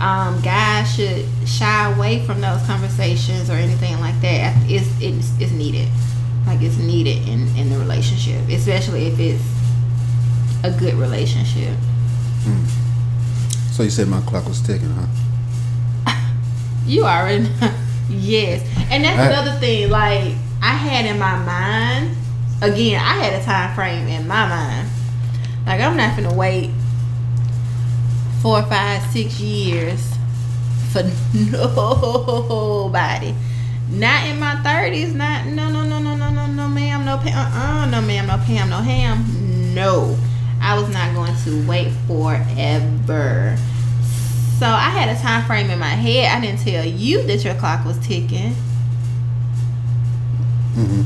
um, 0.00 0.40
guys 0.40 0.94
should 0.94 1.26
shy 1.46 1.92
away 1.92 2.24
from 2.24 2.40
those 2.40 2.64
conversations 2.66 3.50
or 3.50 3.54
anything 3.54 3.98
like 4.00 4.18
that. 4.20 4.54
It's 4.70 4.88
it's, 5.00 5.32
it's 5.40 5.52
needed, 5.52 5.88
like 6.46 6.62
it's 6.62 6.78
needed 6.78 7.28
in 7.28 7.48
in 7.56 7.70
the 7.70 7.78
relationship, 7.78 8.48
especially 8.48 9.08
if 9.08 9.18
it's 9.18 9.44
a 10.62 10.70
good 10.78 10.94
relationship. 10.94 11.76
So 13.74 13.82
you 13.82 13.90
said 13.90 14.06
my 14.06 14.20
clock 14.20 14.46
was 14.46 14.60
ticking, 14.60 14.88
huh? 16.06 16.06
You 16.86 17.04
already 17.04 17.50
yes, 18.08 18.62
and 18.90 19.02
that's 19.02 19.18
I- 19.18 19.30
another 19.30 19.58
thing. 19.58 19.90
Like 19.90 20.34
I 20.62 20.74
had 20.76 21.06
in 21.06 21.18
my 21.18 21.34
mind, 21.42 22.14
again, 22.62 23.00
I 23.00 23.14
had 23.24 23.40
a 23.40 23.44
time 23.44 23.74
frame 23.74 24.06
in 24.06 24.28
my 24.28 24.46
mind. 24.46 24.88
Like 25.66 25.80
I'm 25.80 25.96
not 25.96 26.14
gonna 26.14 26.34
wait 26.34 26.70
four, 28.40 28.62
five, 28.64 29.02
six 29.10 29.40
years 29.40 30.00
for 30.92 31.02
nobody. 31.34 33.34
Not 33.90 34.26
in 34.28 34.38
my 34.38 34.54
thirties. 34.62 35.14
Not 35.14 35.46
no 35.46 35.68
no 35.70 35.82
no 35.84 35.98
no 35.98 36.14
no 36.14 36.30
no 36.30 36.46
no 36.46 36.68
ma'am 36.68 37.04
no 37.04 37.18
Pam 37.18 37.34
uh 37.34 37.82
uh 37.82 37.86
no 37.86 38.00
ma'am 38.02 38.26
no 38.28 38.36
Pam 38.46 38.70
no 38.70 38.76
ham 38.78 39.74
no. 39.74 40.16
I 40.64 40.78
was 40.80 40.88
not 40.88 41.14
going 41.14 41.34
to 41.44 41.68
wait 41.68 41.92
forever. 42.06 43.56
So 44.58 44.66
I 44.66 44.88
had 44.88 45.14
a 45.14 45.20
time 45.20 45.44
frame 45.44 45.68
in 45.70 45.78
my 45.78 45.86
head. 45.86 46.36
I 46.36 46.40
didn't 46.40 46.60
tell 46.60 46.84
you 46.84 47.22
that 47.26 47.44
your 47.44 47.54
clock 47.54 47.84
was 47.84 47.98
ticking, 47.98 48.54
hmm 50.74 51.02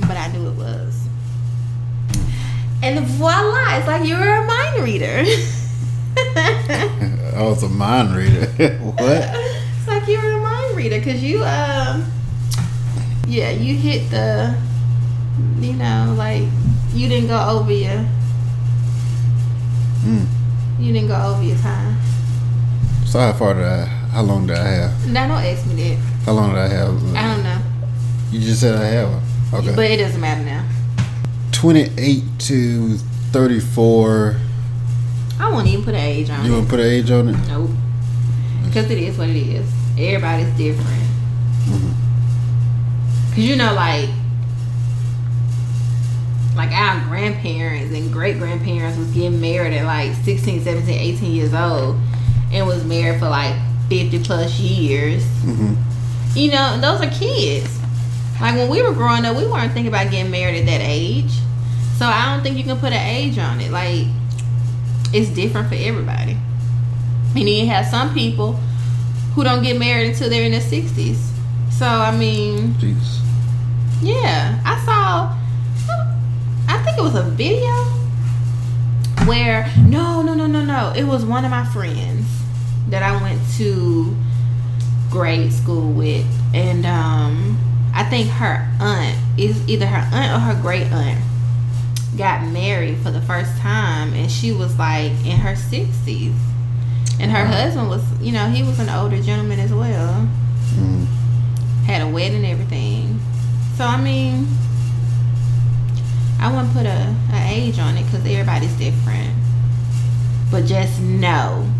but 0.00 0.16
I 0.16 0.28
knew 0.32 0.48
it 0.48 0.56
was. 0.56 1.06
And 2.82 2.98
voila, 3.06 3.76
it's 3.76 3.86
like 3.86 4.04
you 4.04 4.16
were 4.16 4.42
a 4.42 4.44
mind 4.44 4.82
reader. 4.82 5.24
I 6.16 7.36
was 7.38 7.62
a 7.62 7.68
mind 7.68 8.14
reader. 8.16 8.46
what? 8.80 8.98
It's 9.00 9.86
like 9.86 10.08
you 10.08 10.18
were 10.20 10.32
a 10.32 10.40
mind 10.40 10.76
reader 10.76 10.98
because 10.98 11.22
you, 11.22 11.44
um, 11.44 12.04
yeah, 13.28 13.50
you 13.50 13.76
hit 13.76 14.10
the, 14.10 14.54
you 15.60 15.74
know, 15.74 16.14
like 16.18 16.42
you 16.92 17.08
didn't 17.08 17.28
go 17.28 17.38
over 17.48 17.72
your, 17.72 18.04
Mm. 20.02 20.26
you 20.80 20.92
didn't 20.92 21.08
go 21.08 21.16
over 21.20 21.42
your 21.42 21.56
time. 21.58 21.96
So 23.06 23.18
how 23.20 23.32
far 23.32 23.54
did 23.54 23.64
I? 23.64 23.84
How 23.84 24.22
long 24.22 24.46
did 24.46 24.56
I 24.56 24.66
have? 24.68 25.08
Now 25.10 25.28
don't 25.28 25.44
ask 25.44 25.66
me 25.66 25.74
that. 25.94 25.96
How 26.26 26.32
long 26.32 26.50
did 26.50 26.58
I 26.58 26.68
have? 26.68 27.16
I 27.16 27.22
don't 27.34 27.42
know, 27.42 27.58
You 28.30 28.40
just 28.40 28.60
said 28.60 28.74
I 28.76 28.84
have. 28.86 29.22
Okay. 29.54 29.74
but 29.76 29.90
it 29.90 29.98
doesn't 29.98 30.20
matter 30.20 30.42
now. 30.44 30.64
28 31.52 32.22
to 32.40 32.96
34. 33.32 34.36
I 35.38 35.50
won't 35.50 35.66
even 35.66 35.84
put 35.84 35.94
an 35.94 36.00
age 36.00 36.30
on 36.30 36.40
it. 36.40 36.46
You 36.46 36.52
it. 36.52 36.56
want 36.56 36.66
to 36.66 36.70
put 36.70 36.80
an 36.80 36.86
age 36.86 37.10
on 37.10 37.28
it? 37.28 37.36
Nope. 37.48 37.70
Because 38.64 38.90
it 38.90 38.98
is 38.98 39.18
what 39.18 39.28
it 39.28 39.36
is. 39.36 39.68
Everybody's 39.98 40.48
different. 40.56 41.02
Mhm. 41.66 41.92
Cause 43.30 43.38
you 43.38 43.56
know, 43.56 43.74
like, 43.74 44.08
like 46.56 46.70
our 46.72 47.00
grandparents 47.08 47.94
and 47.94 48.12
great 48.12 48.38
grandparents 48.38 48.98
was 48.98 49.08
getting 49.12 49.40
married 49.40 49.72
at 49.74 49.84
like 49.86 50.14
16, 50.24 50.62
17, 50.62 50.88
18 50.98 51.32
years 51.32 51.54
old, 51.54 51.96
and 52.52 52.66
was 52.66 52.84
married 52.84 53.18
for 53.18 53.28
like 53.28 53.54
fifty 53.88 54.22
plus 54.22 54.58
years. 54.60 55.24
hmm 55.42 55.74
You 56.34 56.50
know, 56.52 56.78
those 56.80 57.00
are 57.00 57.10
kids. 57.10 57.78
Like 58.40 58.54
when 58.56 58.68
we 58.68 58.82
were 58.82 58.92
growing 58.92 59.24
up, 59.24 59.36
we 59.36 59.46
weren't 59.46 59.72
thinking 59.72 59.88
about 59.88 60.10
getting 60.10 60.30
married 60.30 60.60
at 60.60 60.66
that 60.66 60.80
age. 60.82 61.30
So 61.96 62.06
I 62.06 62.34
don't 62.34 62.42
think 62.42 62.56
you 62.58 62.64
can 62.64 62.78
put 62.78 62.92
an 62.92 63.06
age 63.06 63.38
on 63.38 63.60
it. 63.60 63.70
Like 63.70 64.06
it's 65.14 65.30
different 65.30 65.68
for 65.68 65.74
everybody. 65.76 66.32
And 67.34 67.36
then 67.36 67.46
you 67.46 67.66
have 67.68 67.86
some 67.86 68.12
people 68.12 68.54
who 69.34 69.44
don't 69.44 69.62
get 69.62 69.78
married 69.78 70.08
until 70.10 70.28
they're 70.28 70.44
in 70.44 70.52
their 70.52 70.60
sixties. 70.60 71.18
So 71.70 71.86
I 71.86 72.14
mean, 72.16 72.78
Jesus. 72.78 73.20
yeah, 74.02 74.60
I 74.66 74.84
saw. 74.84 75.38
Think 76.92 77.00
it 77.00 77.02
was 77.04 77.14
a 77.14 77.22
video 77.22 77.70
where 79.26 79.66
no, 79.78 80.20
no, 80.20 80.34
no, 80.34 80.46
no, 80.46 80.62
no. 80.62 80.92
It 80.94 81.04
was 81.04 81.24
one 81.24 81.46
of 81.46 81.50
my 81.50 81.64
friends 81.64 82.26
that 82.90 83.02
I 83.02 83.20
went 83.22 83.40
to 83.56 84.14
grade 85.10 85.54
school 85.54 85.90
with, 85.92 86.26
and 86.52 86.84
um, 86.84 87.58
I 87.94 88.04
think 88.04 88.28
her 88.28 88.68
aunt 88.78 89.16
is 89.38 89.66
either 89.66 89.86
her 89.86 90.06
aunt 90.14 90.32
or 90.36 90.44
her 90.54 90.60
great 90.60 90.84
aunt 90.92 91.18
got 92.18 92.46
married 92.48 92.98
for 92.98 93.10
the 93.10 93.22
first 93.22 93.56
time, 93.56 94.12
and 94.12 94.30
she 94.30 94.52
was 94.52 94.78
like 94.78 95.12
in 95.24 95.38
her 95.38 95.56
sixties, 95.56 96.34
and 97.18 97.30
her 97.30 97.46
husband 97.46 97.88
was, 97.88 98.02
you 98.20 98.32
know, 98.32 98.48
he 98.50 98.62
was 98.62 98.78
an 98.78 98.90
older 98.90 99.20
gentleman 99.22 99.60
as 99.60 99.72
well 99.72 100.28
Mm. 100.74 101.06
had 101.86 102.02
a 102.02 102.08
wedding 102.08 102.44
and 102.44 102.46
everything. 102.46 103.18
So 103.76 103.84
I 103.84 103.98
mean, 104.00 104.46
I 106.42 106.50
wouldn't 106.52 106.72
put 106.72 106.86
a, 106.86 107.14
a 107.32 107.48
age 107.48 107.78
on 107.78 107.96
it 107.96 108.02
because 108.02 108.26
everybody's 108.26 108.74
different. 108.74 109.30
But 110.50 110.66
just 110.66 111.00
know, 111.00 111.70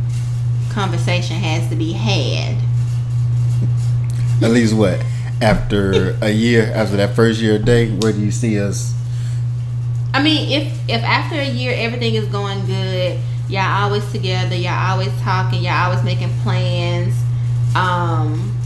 conversation 0.71 1.35
has 1.35 1.69
to 1.69 1.75
be 1.75 1.91
had. 1.91 2.57
At 4.41 4.53
least 4.53 4.73
what? 4.75 5.05
After 5.41 6.17
a 6.23 6.31
year, 6.31 6.71
after 6.77 6.97
that 6.97 7.17
first 7.17 7.41
year 7.41 7.57
of 7.57 7.65
dating, 7.65 7.99
where 7.99 8.13
do 8.13 8.21
you 8.21 8.31
see 8.31 8.61
us? 8.61 8.95
I 10.15 10.23
mean, 10.23 10.53
if 10.53 10.73
if 10.89 11.03
after 11.03 11.41
a 11.41 11.49
year 11.49 11.75
everything 11.75 12.15
is 12.15 12.27
going 12.27 12.65
good, 12.67 13.19
y'all 13.49 13.83
always 13.83 14.09
together, 14.13 14.55
y'all 14.55 14.93
always 14.93 15.13
talking, 15.23 15.65
y'all 15.65 15.91
always 15.91 16.05
making 16.05 16.31
plans. 16.45 17.17
Um, 17.75 18.57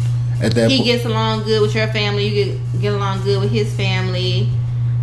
At 0.43 0.53
that 0.57 0.71
he 0.71 0.77
point, 0.77 0.89
gets 0.89 1.07
along 1.07 1.45
good 1.45 1.63
with 1.63 1.75
your 1.75 1.87
family, 1.89 2.29
you 2.29 2.45
get 2.45 2.81
get 2.83 2.93
along 2.93 3.25
good 3.25 3.41
with 3.41 3.51
his 3.51 3.75
family. 3.75 4.51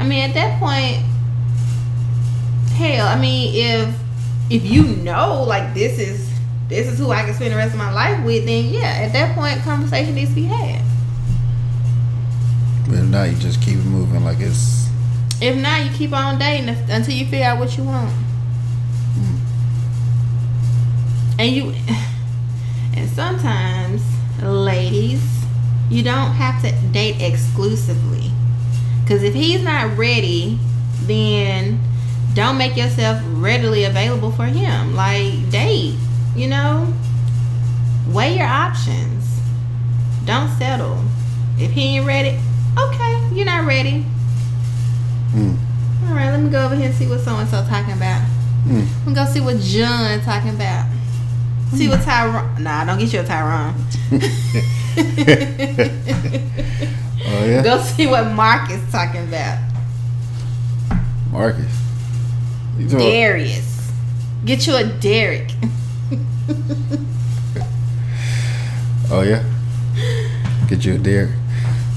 I 0.03 0.05
mean, 0.05 0.19
at 0.29 0.33
that 0.33 0.59
point, 0.59 0.97
hell, 2.75 3.07
I 3.07 3.17
mean, 3.17 3.53
if 3.55 3.95
if 4.49 4.65
you 4.65 4.83
know 4.83 5.43
like 5.43 5.73
this 5.73 5.97
is 5.97 6.29
this 6.67 6.91
is 6.91 6.99
who 6.99 7.11
I 7.11 7.23
can 7.23 7.33
spend 7.33 7.53
the 7.53 7.55
rest 7.55 7.71
of 7.71 7.77
my 7.77 7.89
life 7.89 8.21
with, 8.25 8.45
then 8.45 8.65
yeah, 8.65 8.99
at 8.99 9.13
that 9.13 9.33
point, 9.33 9.61
conversation 9.61 10.15
needs 10.15 10.31
to 10.31 10.35
be 10.35 10.43
had. 10.43 10.83
But 12.85 12.95
if 12.95 13.05
not, 13.05 13.29
you 13.29 13.37
just 13.37 13.61
keep 13.61 13.77
moving 13.77 14.25
like 14.25 14.41
it's. 14.41 14.89
If 15.41 15.55
not, 15.55 15.85
you 15.85 15.91
keep 15.91 16.11
on 16.11 16.37
dating 16.37 16.67
until 16.89 17.13
you 17.13 17.23
figure 17.23 17.45
out 17.45 17.59
what 17.59 17.77
you 17.77 17.85
want. 17.85 18.11
Hmm. 19.15 19.37
And 21.39 21.49
you, 21.49 21.73
and 22.97 23.09
sometimes, 23.11 24.03
ladies, 24.41 25.23
you 25.89 26.03
don't 26.03 26.33
have 26.33 26.61
to 26.63 26.73
date 26.91 27.21
exclusively. 27.21 28.32
Because 29.03 29.21
if 29.21 29.33
he's 29.33 29.61
not 29.61 29.97
ready, 29.97 30.57
then 31.01 31.79
don't 32.33 32.57
make 32.57 32.77
yourself 32.77 33.21
readily 33.27 33.83
available 33.83 34.31
for 34.31 34.45
him. 34.45 34.95
Like, 34.95 35.51
date, 35.51 35.95
you 36.35 36.47
know? 36.47 36.91
Weigh 38.07 38.37
your 38.37 38.47
options. 38.47 39.41
Don't 40.25 40.49
settle. 40.57 41.03
If 41.59 41.71
he 41.71 41.97
ain't 41.97 42.07
ready, 42.07 42.39
okay, 42.79 43.29
you're 43.33 43.45
not 43.45 43.67
ready. 43.67 44.05
Mm. 45.31 45.57
All 46.07 46.15
right, 46.15 46.31
let 46.31 46.39
me 46.39 46.49
go 46.49 46.65
over 46.65 46.75
here 46.75 46.87
and 46.87 46.95
see 46.95 47.07
what 47.07 47.19
so 47.19 47.35
and 47.35 47.49
so 47.49 47.63
talking 47.67 47.93
about. 47.93 48.25
Mm. 48.65 48.87
Let 48.99 49.07
me 49.07 49.13
go 49.13 49.25
see 49.25 49.41
what 49.41 49.59
John 49.59 50.21
talking 50.21 50.55
about. 50.55 50.89
See 51.73 51.89
what 51.89 52.01
Tyrone. 52.03 52.63
Nah, 52.63 52.85
don't 52.85 52.99
get 52.99 53.11
you 53.11 53.19
a 53.19 53.23
Tyrone. 53.23 53.73
Yeah, 57.63 57.75
Go 57.77 57.81
see 57.83 58.07
what 58.07 58.31
Mark 58.33 58.69
is 58.69 58.81
talking 58.91 59.23
about. 59.27 59.59
Marcus. 61.31 61.65
You 62.77 62.87
about- 62.87 62.99
Darius. 62.99 63.91
Get 64.45 64.67
you 64.67 64.75
a 64.75 64.83
Derek. 64.83 65.51
Oh 69.09 69.21
yeah. 69.21 69.43
Get 70.67 70.85
you 70.85 70.95
a 70.95 70.97
Derek. 70.97 71.29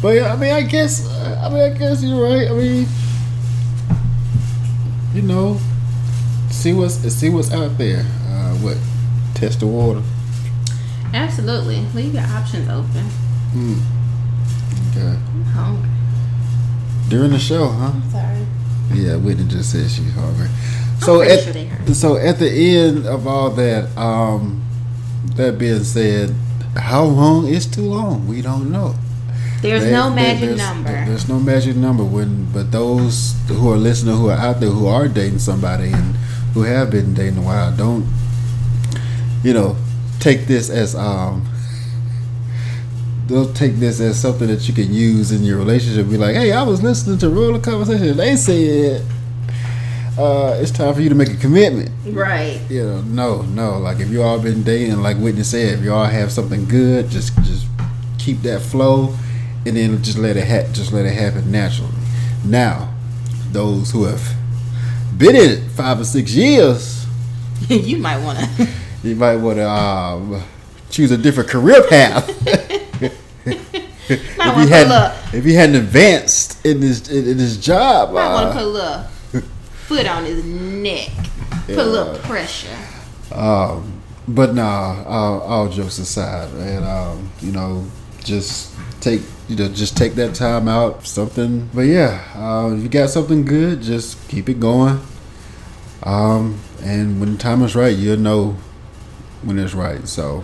But 0.02 0.16
yeah, 0.16 0.32
I 0.32 0.36
mean, 0.36 0.52
I 0.52 0.62
guess, 0.62 1.08
I 1.10 1.48
mean, 1.48 1.62
I 1.72 1.76
guess 1.76 2.02
you're 2.02 2.22
right. 2.22 2.48
I 2.50 2.52
mean, 2.52 2.86
you 5.14 5.22
know, 5.22 5.58
see 6.50 6.72
what's 6.74 6.96
see 7.14 7.30
what's 7.30 7.50
out 7.52 7.78
there. 7.78 8.00
Uh, 8.28 8.54
what? 8.56 8.76
Test 9.34 9.60
the 9.60 9.66
water. 9.66 10.02
Absolutely. 11.14 11.80
Leave 11.94 12.12
your 12.14 12.24
options 12.24 12.68
open. 12.68 13.04
Hmm. 13.54 13.78
Okay. 14.90 15.18
Hungry. 15.56 15.88
During 17.08 17.30
the 17.32 17.38
show, 17.38 17.68
huh? 17.68 17.92
I'm 17.94 18.10
sorry. 18.10 18.46
Yeah, 18.94 19.16
Whitney 19.16 19.44
just 19.48 19.72
said 19.72 19.90
she's 19.90 20.12
hungry. 20.14 20.48
So 21.00 21.20
at 21.20 21.42
sure 21.44 21.94
so 21.94 22.16
at 22.16 22.38
the 22.38 22.48
end 22.50 23.06
of 23.06 23.26
all 23.26 23.50
that, 23.50 23.96
um, 23.98 24.62
that 25.36 25.58
being 25.58 25.84
said, 25.84 26.34
how 26.76 27.04
long 27.04 27.46
is 27.48 27.66
too 27.66 27.82
long? 27.82 28.26
We 28.26 28.42
don't 28.42 28.70
know. 28.70 28.94
There's 29.62 29.82
There- 29.82 29.92
no 29.92 30.10
magic 30.10 30.40
there's- 30.56 30.58
number. 30.58 31.04
There's 31.06 31.28
no 31.28 31.38
magic 31.38 31.76
number. 31.76 32.04
When 32.04 32.46
but 32.52 32.72
those 32.72 33.34
who 33.48 33.70
are 33.72 33.76
listening, 33.76 34.16
who 34.16 34.28
are 34.30 34.38
out 34.38 34.60
there, 34.60 34.70
who 34.70 34.86
are 34.86 35.08
dating 35.08 35.38
somebody 35.40 35.90
and 35.92 36.14
who 36.54 36.62
have 36.62 36.90
been 36.90 37.14
dating 37.14 37.38
a 37.38 37.42
while, 37.42 37.72
don't 37.72 38.06
you 39.42 39.52
know 39.52 39.76
take 40.20 40.46
this 40.46 40.70
as 40.70 40.94
um. 40.94 41.42
They'll 43.26 43.52
take 43.52 43.76
this 43.76 44.00
as 44.00 44.20
something 44.20 44.46
that 44.48 44.68
you 44.68 44.74
can 44.74 44.92
use 44.92 45.32
in 45.32 45.42
your 45.42 45.58
relationship. 45.58 46.08
Be 46.08 46.16
like, 46.16 46.36
hey, 46.36 46.52
I 46.52 46.62
was 46.62 46.82
listening 46.82 47.18
to 47.18 47.28
Roller 47.28 47.58
Conversation. 47.58 48.16
They 48.16 48.36
said 48.36 49.04
uh, 50.18 50.56
it's 50.60 50.70
time 50.70 50.94
for 50.94 51.00
you 51.00 51.08
to 51.08 51.14
make 51.14 51.30
a 51.30 51.36
commitment. 51.36 51.90
right. 52.06 52.60
You 52.70 52.84
know, 52.84 53.02
no, 53.02 53.42
no. 53.42 53.78
Like 53.78 54.00
if 54.00 54.08
you 54.08 54.22
all 54.22 54.40
been 54.40 54.62
dating, 54.62 55.02
like 55.02 55.18
Whitney 55.18 55.42
said, 55.42 55.78
if 55.78 55.84
you 55.84 55.92
all 55.92 56.06
have 56.06 56.32
something 56.32 56.66
good, 56.66 57.10
just 57.10 57.34
just 57.42 57.66
keep 58.18 58.40
that 58.42 58.60
flow, 58.62 59.14
and 59.66 59.76
then 59.76 60.02
just 60.02 60.18
let 60.18 60.36
it 60.36 60.46
ha- 60.46 60.72
just 60.72 60.92
let 60.92 61.04
it 61.04 61.12
happen 61.12 61.50
naturally. 61.50 61.92
Now, 62.44 62.94
those 63.52 63.90
who 63.90 64.04
have 64.04 64.22
been 65.18 65.36
in 65.36 65.50
it 65.50 65.70
five 65.72 66.00
or 66.00 66.04
six 66.04 66.32
years, 66.32 67.06
you 67.68 67.98
might 67.98 68.22
want 68.24 68.38
to. 68.38 68.68
you 69.02 69.16
might 69.16 69.36
want 69.36 69.58
to 69.58 69.68
um, 69.68 70.42
choose 70.90 71.10
a 71.10 71.18
different 71.18 71.50
career 71.50 71.86
path. 71.88 72.30
if 74.08 74.38
Might 74.38 74.46
you 74.46 74.52
want 74.52 74.68
to 74.68 74.74
put 74.74 74.86
a 74.86 74.88
hadn't 74.88 75.34
if 75.34 75.46
you 75.46 75.54
hadn't 75.54 75.76
advanced 75.76 76.64
in 76.64 76.80
this 76.80 77.08
in, 77.08 77.36
this 77.36 77.56
job, 77.56 78.12
might 78.12 78.32
want 78.32 78.52
to 78.52 78.58
uh, 78.58 78.62
put 78.62 78.62
a 78.62 78.66
little 78.66 79.02
foot 79.86 80.06
on 80.06 80.24
his 80.24 80.44
neck. 80.44 81.10
Put 81.66 81.78
a 81.78 81.84
little 81.84 82.18
pressure. 82.20 82.76
Um, 83.32 84.00
but 84.28 84.54
nah, 84.54 85.04
all, 85.04 85.40
all 85.40 85.68
jokes 85.68 85.98
aside, 85.98 86.52
and 86.54 86.84
um, 86.84 87.30
you 87.40 87.52
know, 87.52 87.84
just 88.22 88.74
take 89.00 89.22
you 89.48 89.54
know 89.54 89.68
just 89.68 89.96
take 89.96 90.14
that 90.14 90.34
time 90.34 90.66
out 90.66 91.06
something 91.06 91.70
but 91.72 91.82
yeah 91.82 92.24
uh, 92.34 92.74
if 92.74 92.82
you 92.82 92.88
got 92.88 93.08
something 93.08 93.44
good 93.44 93.80
just 93.80 94.28
keep 94.28 94.48
it 94.48 94.58
going 94.58 95.00
um, 96.02 96.58
and 96.82 97.20
when 97.20 97.32
the 97.32 97.38
time 97.38 97.62
is 97.62 97.76
right 97.76 97.96
you'll 97.96 98.18
know 98.18 98.56
when 99.42 99.58
it's 99.58 99.74
right 99.74 100.08
so 100.08 100.42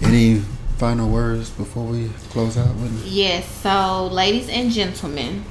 any 0.00 0.42
final 0.80 1.10
words 1.10 1.50
before 1.50 1.84
we 1.84 2.08
close 2.30 2.56
out 2.56 2.74
with 2.76 3.04
yes 3.04 3.46
so 3.46 4.08
ladies 4.10 4.48
and 4.48 4.70
gentlemen 4.70 5.44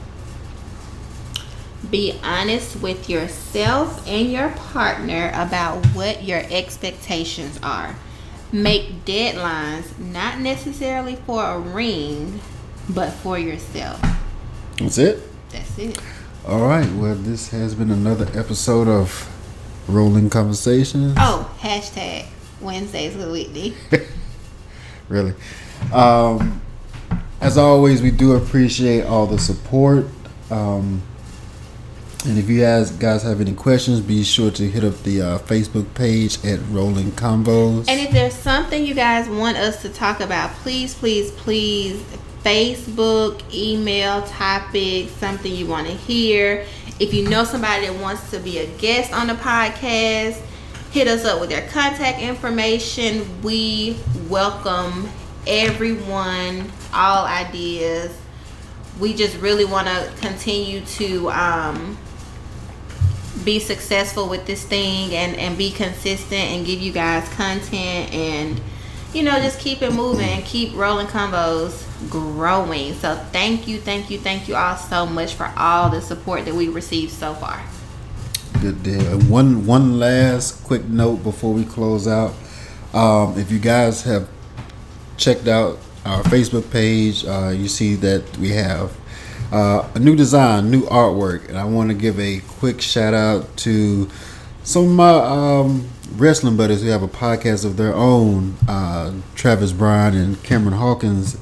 be 1.89 2.19
honest 2.23 2.81
with 2.81 3.09
yourself 3.09 4.05
and 4.07 4.31
your 4.31 4.49
partner 4.49 5.31
about 5.33 5.85
what 5.87 6.23
your 6.23 6.41
expectations 6.49 7.59
are. 7.63 7.95
Make 8.51 9.05
deadlines 9.05 9.97
not 9.97 10.39
necessarily 10.39 11.15
for 11.15 11.43
a 11.43 11.59
ring 11.59 12.41
but 12.89 13.11
for 13.11 13.37
yourself. 13.37 14.01
That's 14.77 14.97
it? 14.97 15.21
That's 15.51 15.77
it. 15.77 15.99
All 16.47 16.61
right 16.67 16.91
well 16.93 17.15
this 17.15 17.49
has 17.49 17.75
been 17.75 17.91
another 17.91 18.27
episode 18.37 18.87
of 18.87 19.29
rolling 19.87 20.29
conversations. 20.29 21.15
Oh 21.17 21.55
hashtag 21.59 22.25
wednesdays 22.61 23.15
with 23.15 23.31
whitney 23.31 23.73
really 25.09 25.33
um, 25.93 26.61
as 27.41 27.57
always 27.57 28.01
we 28.01 28.11
do 28.11 28.33
appreciate 28.33 29.03
all 29.03 29.25
the 29.25 29.39
support 29.39 30.05
um, 30.51 31.01
and 32.25 32.37
if 32.37 32.49
you 32.49 32.59
guys 32.59 32.91
guys 32.91 33.23
have 33.23 33.39
any 33.39 33.53
questions, 33.53 34.01
be 34.01 34.23
sure 34.23 34.51
to 34.51 34.69
hit 34.69 34.83
up 34.83 35.01
the 35.03 35.21
uh, 35.21 35.39
Facebook 35.39 35.93
page 35.93 36.43
at 36.43 36.59
Rolling 36.69 37.11
Combos. 37.11 37.87
And 37.87 38.01
if 38.01 38.11
there's 38.11 38.33
something 38.33 38.85
you 38.85 38.93
guys 38.93 39.29
want 39.29 39.55
us 39.55 39.81
to 39.83 39.89
talk 39.89 40.19
about, 40.19 40.51
please, 40.55 40.93
please, 40.93 41.31
please, 41.31 42.03
Facebook, 42.43 43.41
email, 43.53 44.21
topic, 44.23 45.07
something 45.09 45.53
you 45.53 45.65
want 45.65 45.87
to 45.87 45.93
hear. 45.93 46.65
If 46.99 47.13
you 47.13 47.29
know 47.29 47.45
somebody 47.45 47.87
that 47.87 47.97
wants 48.01 48.31
to 48.31 48.39
be 48.39 48.57
a 48.57 48.67
guest 48.77 49.13
on 49.13 49.27
the 49.27 49.35
podcast, 49.35 50.41
hit 50.91 51.07
us 51.07 51.25
up 51.25 51.39
with 51.39 51.51
your 51.51 51.61
contact 51.61 52.19
information. 52.19 53.41
We 53.41 53.97
welcome 54.27 55.09
everyone, 55.45 56.71
all 56.93 57.25
ideas. 57.25 58.15
We 58.99 59.13
just 59.13 59.37
really 59.37 59.65
want 59.65 59.87
to 59.87 60.11
continue 60.19 60.81
to 60.81 61.31
um, 61.31 61.97
be 63.43 63.59
successful 63.59 64.27
with 64.27 64.45
this 64.45 64.63
thing 64.65 65.13
and 65.15 65.35
and 65.37 65.57
be 65.57 65.71
consistent 65.71 66.33
and 66.33 66.65
give 66.65 66.81
you 66.81 66.91
guys 66.91 67.27
content 67.29 68.13
and 68.13 68.59
you 69.13 69.23
know 69.23 69.39
just 69.39 69.59
keep 69.59 69.81
it 69.81 69.93
moving 69.93 70.27
and 70.27 70.43
keep 70.43 70.75
rolling 70.75 71.07
combos 71.07 71.85
growing 72.09 72.93
so 72.95 73.15
thank 73.31 73.67
you 73.67 73.79
thank 73.79 74.09
you 74.09 74.19
thank 74.19 74.47
you 74.47 74.55
all 74.55 74.75
so 74.75 75.05
much 75.05 75.35
for 75.35 75.51
all 75.55 75.89
the 75.89 76.01
support 76.01 76.45
that 76.45 76.53
we 76.53 76.67
received 76.67 77.11
so 77.11 77.33
far 77.33 77.63
good 78.61 78.81
deal 78.83 79.05
and 79.13 79.29
one 79.29 79.65
one 79.65 79.99
last 79.99 80.63
quick 80.63 80.85
note 80.85 81.17
before 81.23 81.53
we 81.53 81.63
close 81.63 82.07
out 82.07 82.33
um, 82.93 83.37
if 83.37 83.51
you 83.51 83.59
guys 83.59 84.03
have 84.03 84.27
checked 85.17 85.47
out 85.47 85.77
our 86.05 86.23
facebook 86.23 86.69
page 86.71 87.25
uh, 87.25 87.49
you 87.49 87.67
see 87.67 87.95
that 87.95 88.37
we 88.37 88.49
have 88.49 88.95
uh, 89.51 89.87
a 89.95 89.99
new 89.99 90.15
design, 90.15 90.69
new 90.69 90.83
artwork, 90.83 91.49
and 91.49 91.57
I 91.57 91.65
want 91.65 91.89
to 91.89 91.95
give 91.95 92.19
a 92.19 92.39
quick 92.47 92.81
shout 92.81 93.13
out 93.13 93.57
to 93.57 94.09
some 94.63 94.83
of 94.83 94.91
my 94.91 95.09
um, 95.09 95.89
wrestling 96.15 96.55
buddies 96.55 96.83
who 96.83 96.89
have 96.89 97.01
a 97.01 97.07
podcast 97.07 97.65
of 97.65 97.77
their 97.77 97.93
own. 97.95 98.55
Uh, 98.67 99.13
Travis 99.35 99.71
Bryan 99.71 100.15
and 100.15 100.43
Cameron 100.43 100.77
Hawkins. 100.77 101.37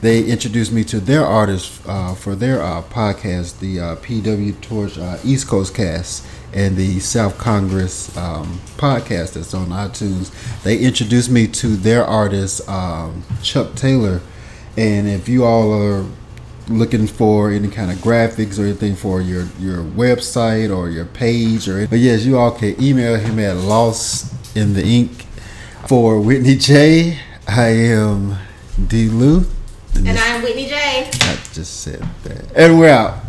They 0.00 0.24
introduced 0.24 0.72
me 0.72 0.82
to 0.84 0.98
their 0.98 1.24
artists 1.24 1.80
uh, 1.86 2.14
for 2.14 2.34
their 2.34 2.60
uh, 2.60 2.82
podcast, 2.82 3.60
the 3.60 3.78
uh, 3.78 3.96
PW 3.96 4.60
Torch 4.60 4.98
uh, 4.98 5.18
East 5.22 5.46
Coast 5.46 5.74
Cast 5.74 6.26
and 6.54 6.76
the 6.76 7.00
South 7.00 7.38
Congress 7.38 8.14
um, 8.16 8.60
podcast 8.76 9.34
that's 9.34 9.54
on 9.54 9.68
iTunes. 9.68 10.30
They 10.62 10.78
introduced 10.78 11.30
me 11.30 11.46
to 11.48 11.68
their 11.76 12.04
artist, 12.04 12.68
um, 12.68 13.24
Chuck 13.42 13.74
Taylor. 13.74 14.20
And 14.76 15.08
if 15.08 15.28
you 15.28 15.44
all 15.44 15.72
are 15.72 16.06
looking 16.68 17.06
for 17.06 17.50
any 17.50 17.68
kind 17.68 17.90
of 17.90 17.98
graphics 17.98 18.58
or 18.58 18.62
anything 18.64 18.94
for 18.94 19.20
your 19.20 19.48
your 19.58 19.82
website 19.82 20.74
or 20.74 20.88
your 20.88 21.04
page 21.04 21.68
or 21.68 21.86
but 21.88 21.98
yes 21.98 22.24
you 22.24 22.38
all 22.38 22.52
can 22.52 22.80
email 22.80 23.18
him 23.18 23.38
at 23.40 23.56
lost 23.56 24.32
in 24.56 24.72
the 24.74 24.84
ink 24.84 25.26
for 25.88 26.20
whitney 26.20 26.54
j. 26.54 27.18
I 27.48 27.68
am 27.68 28.36
d 28.86 29.08
luth 29.08 29.52
and, 29.96 30.08
and 30.08 30.18
i'm 30.18 30.40
whitney 30.42 30.66
j. 30.66 31.10
I 31.10 31.38
just 31.52 31.80
said 31.80 32.00
that. 32.22 32.56
And 32.56 32.78
we're 32.78 32.88
out 32.88 33.21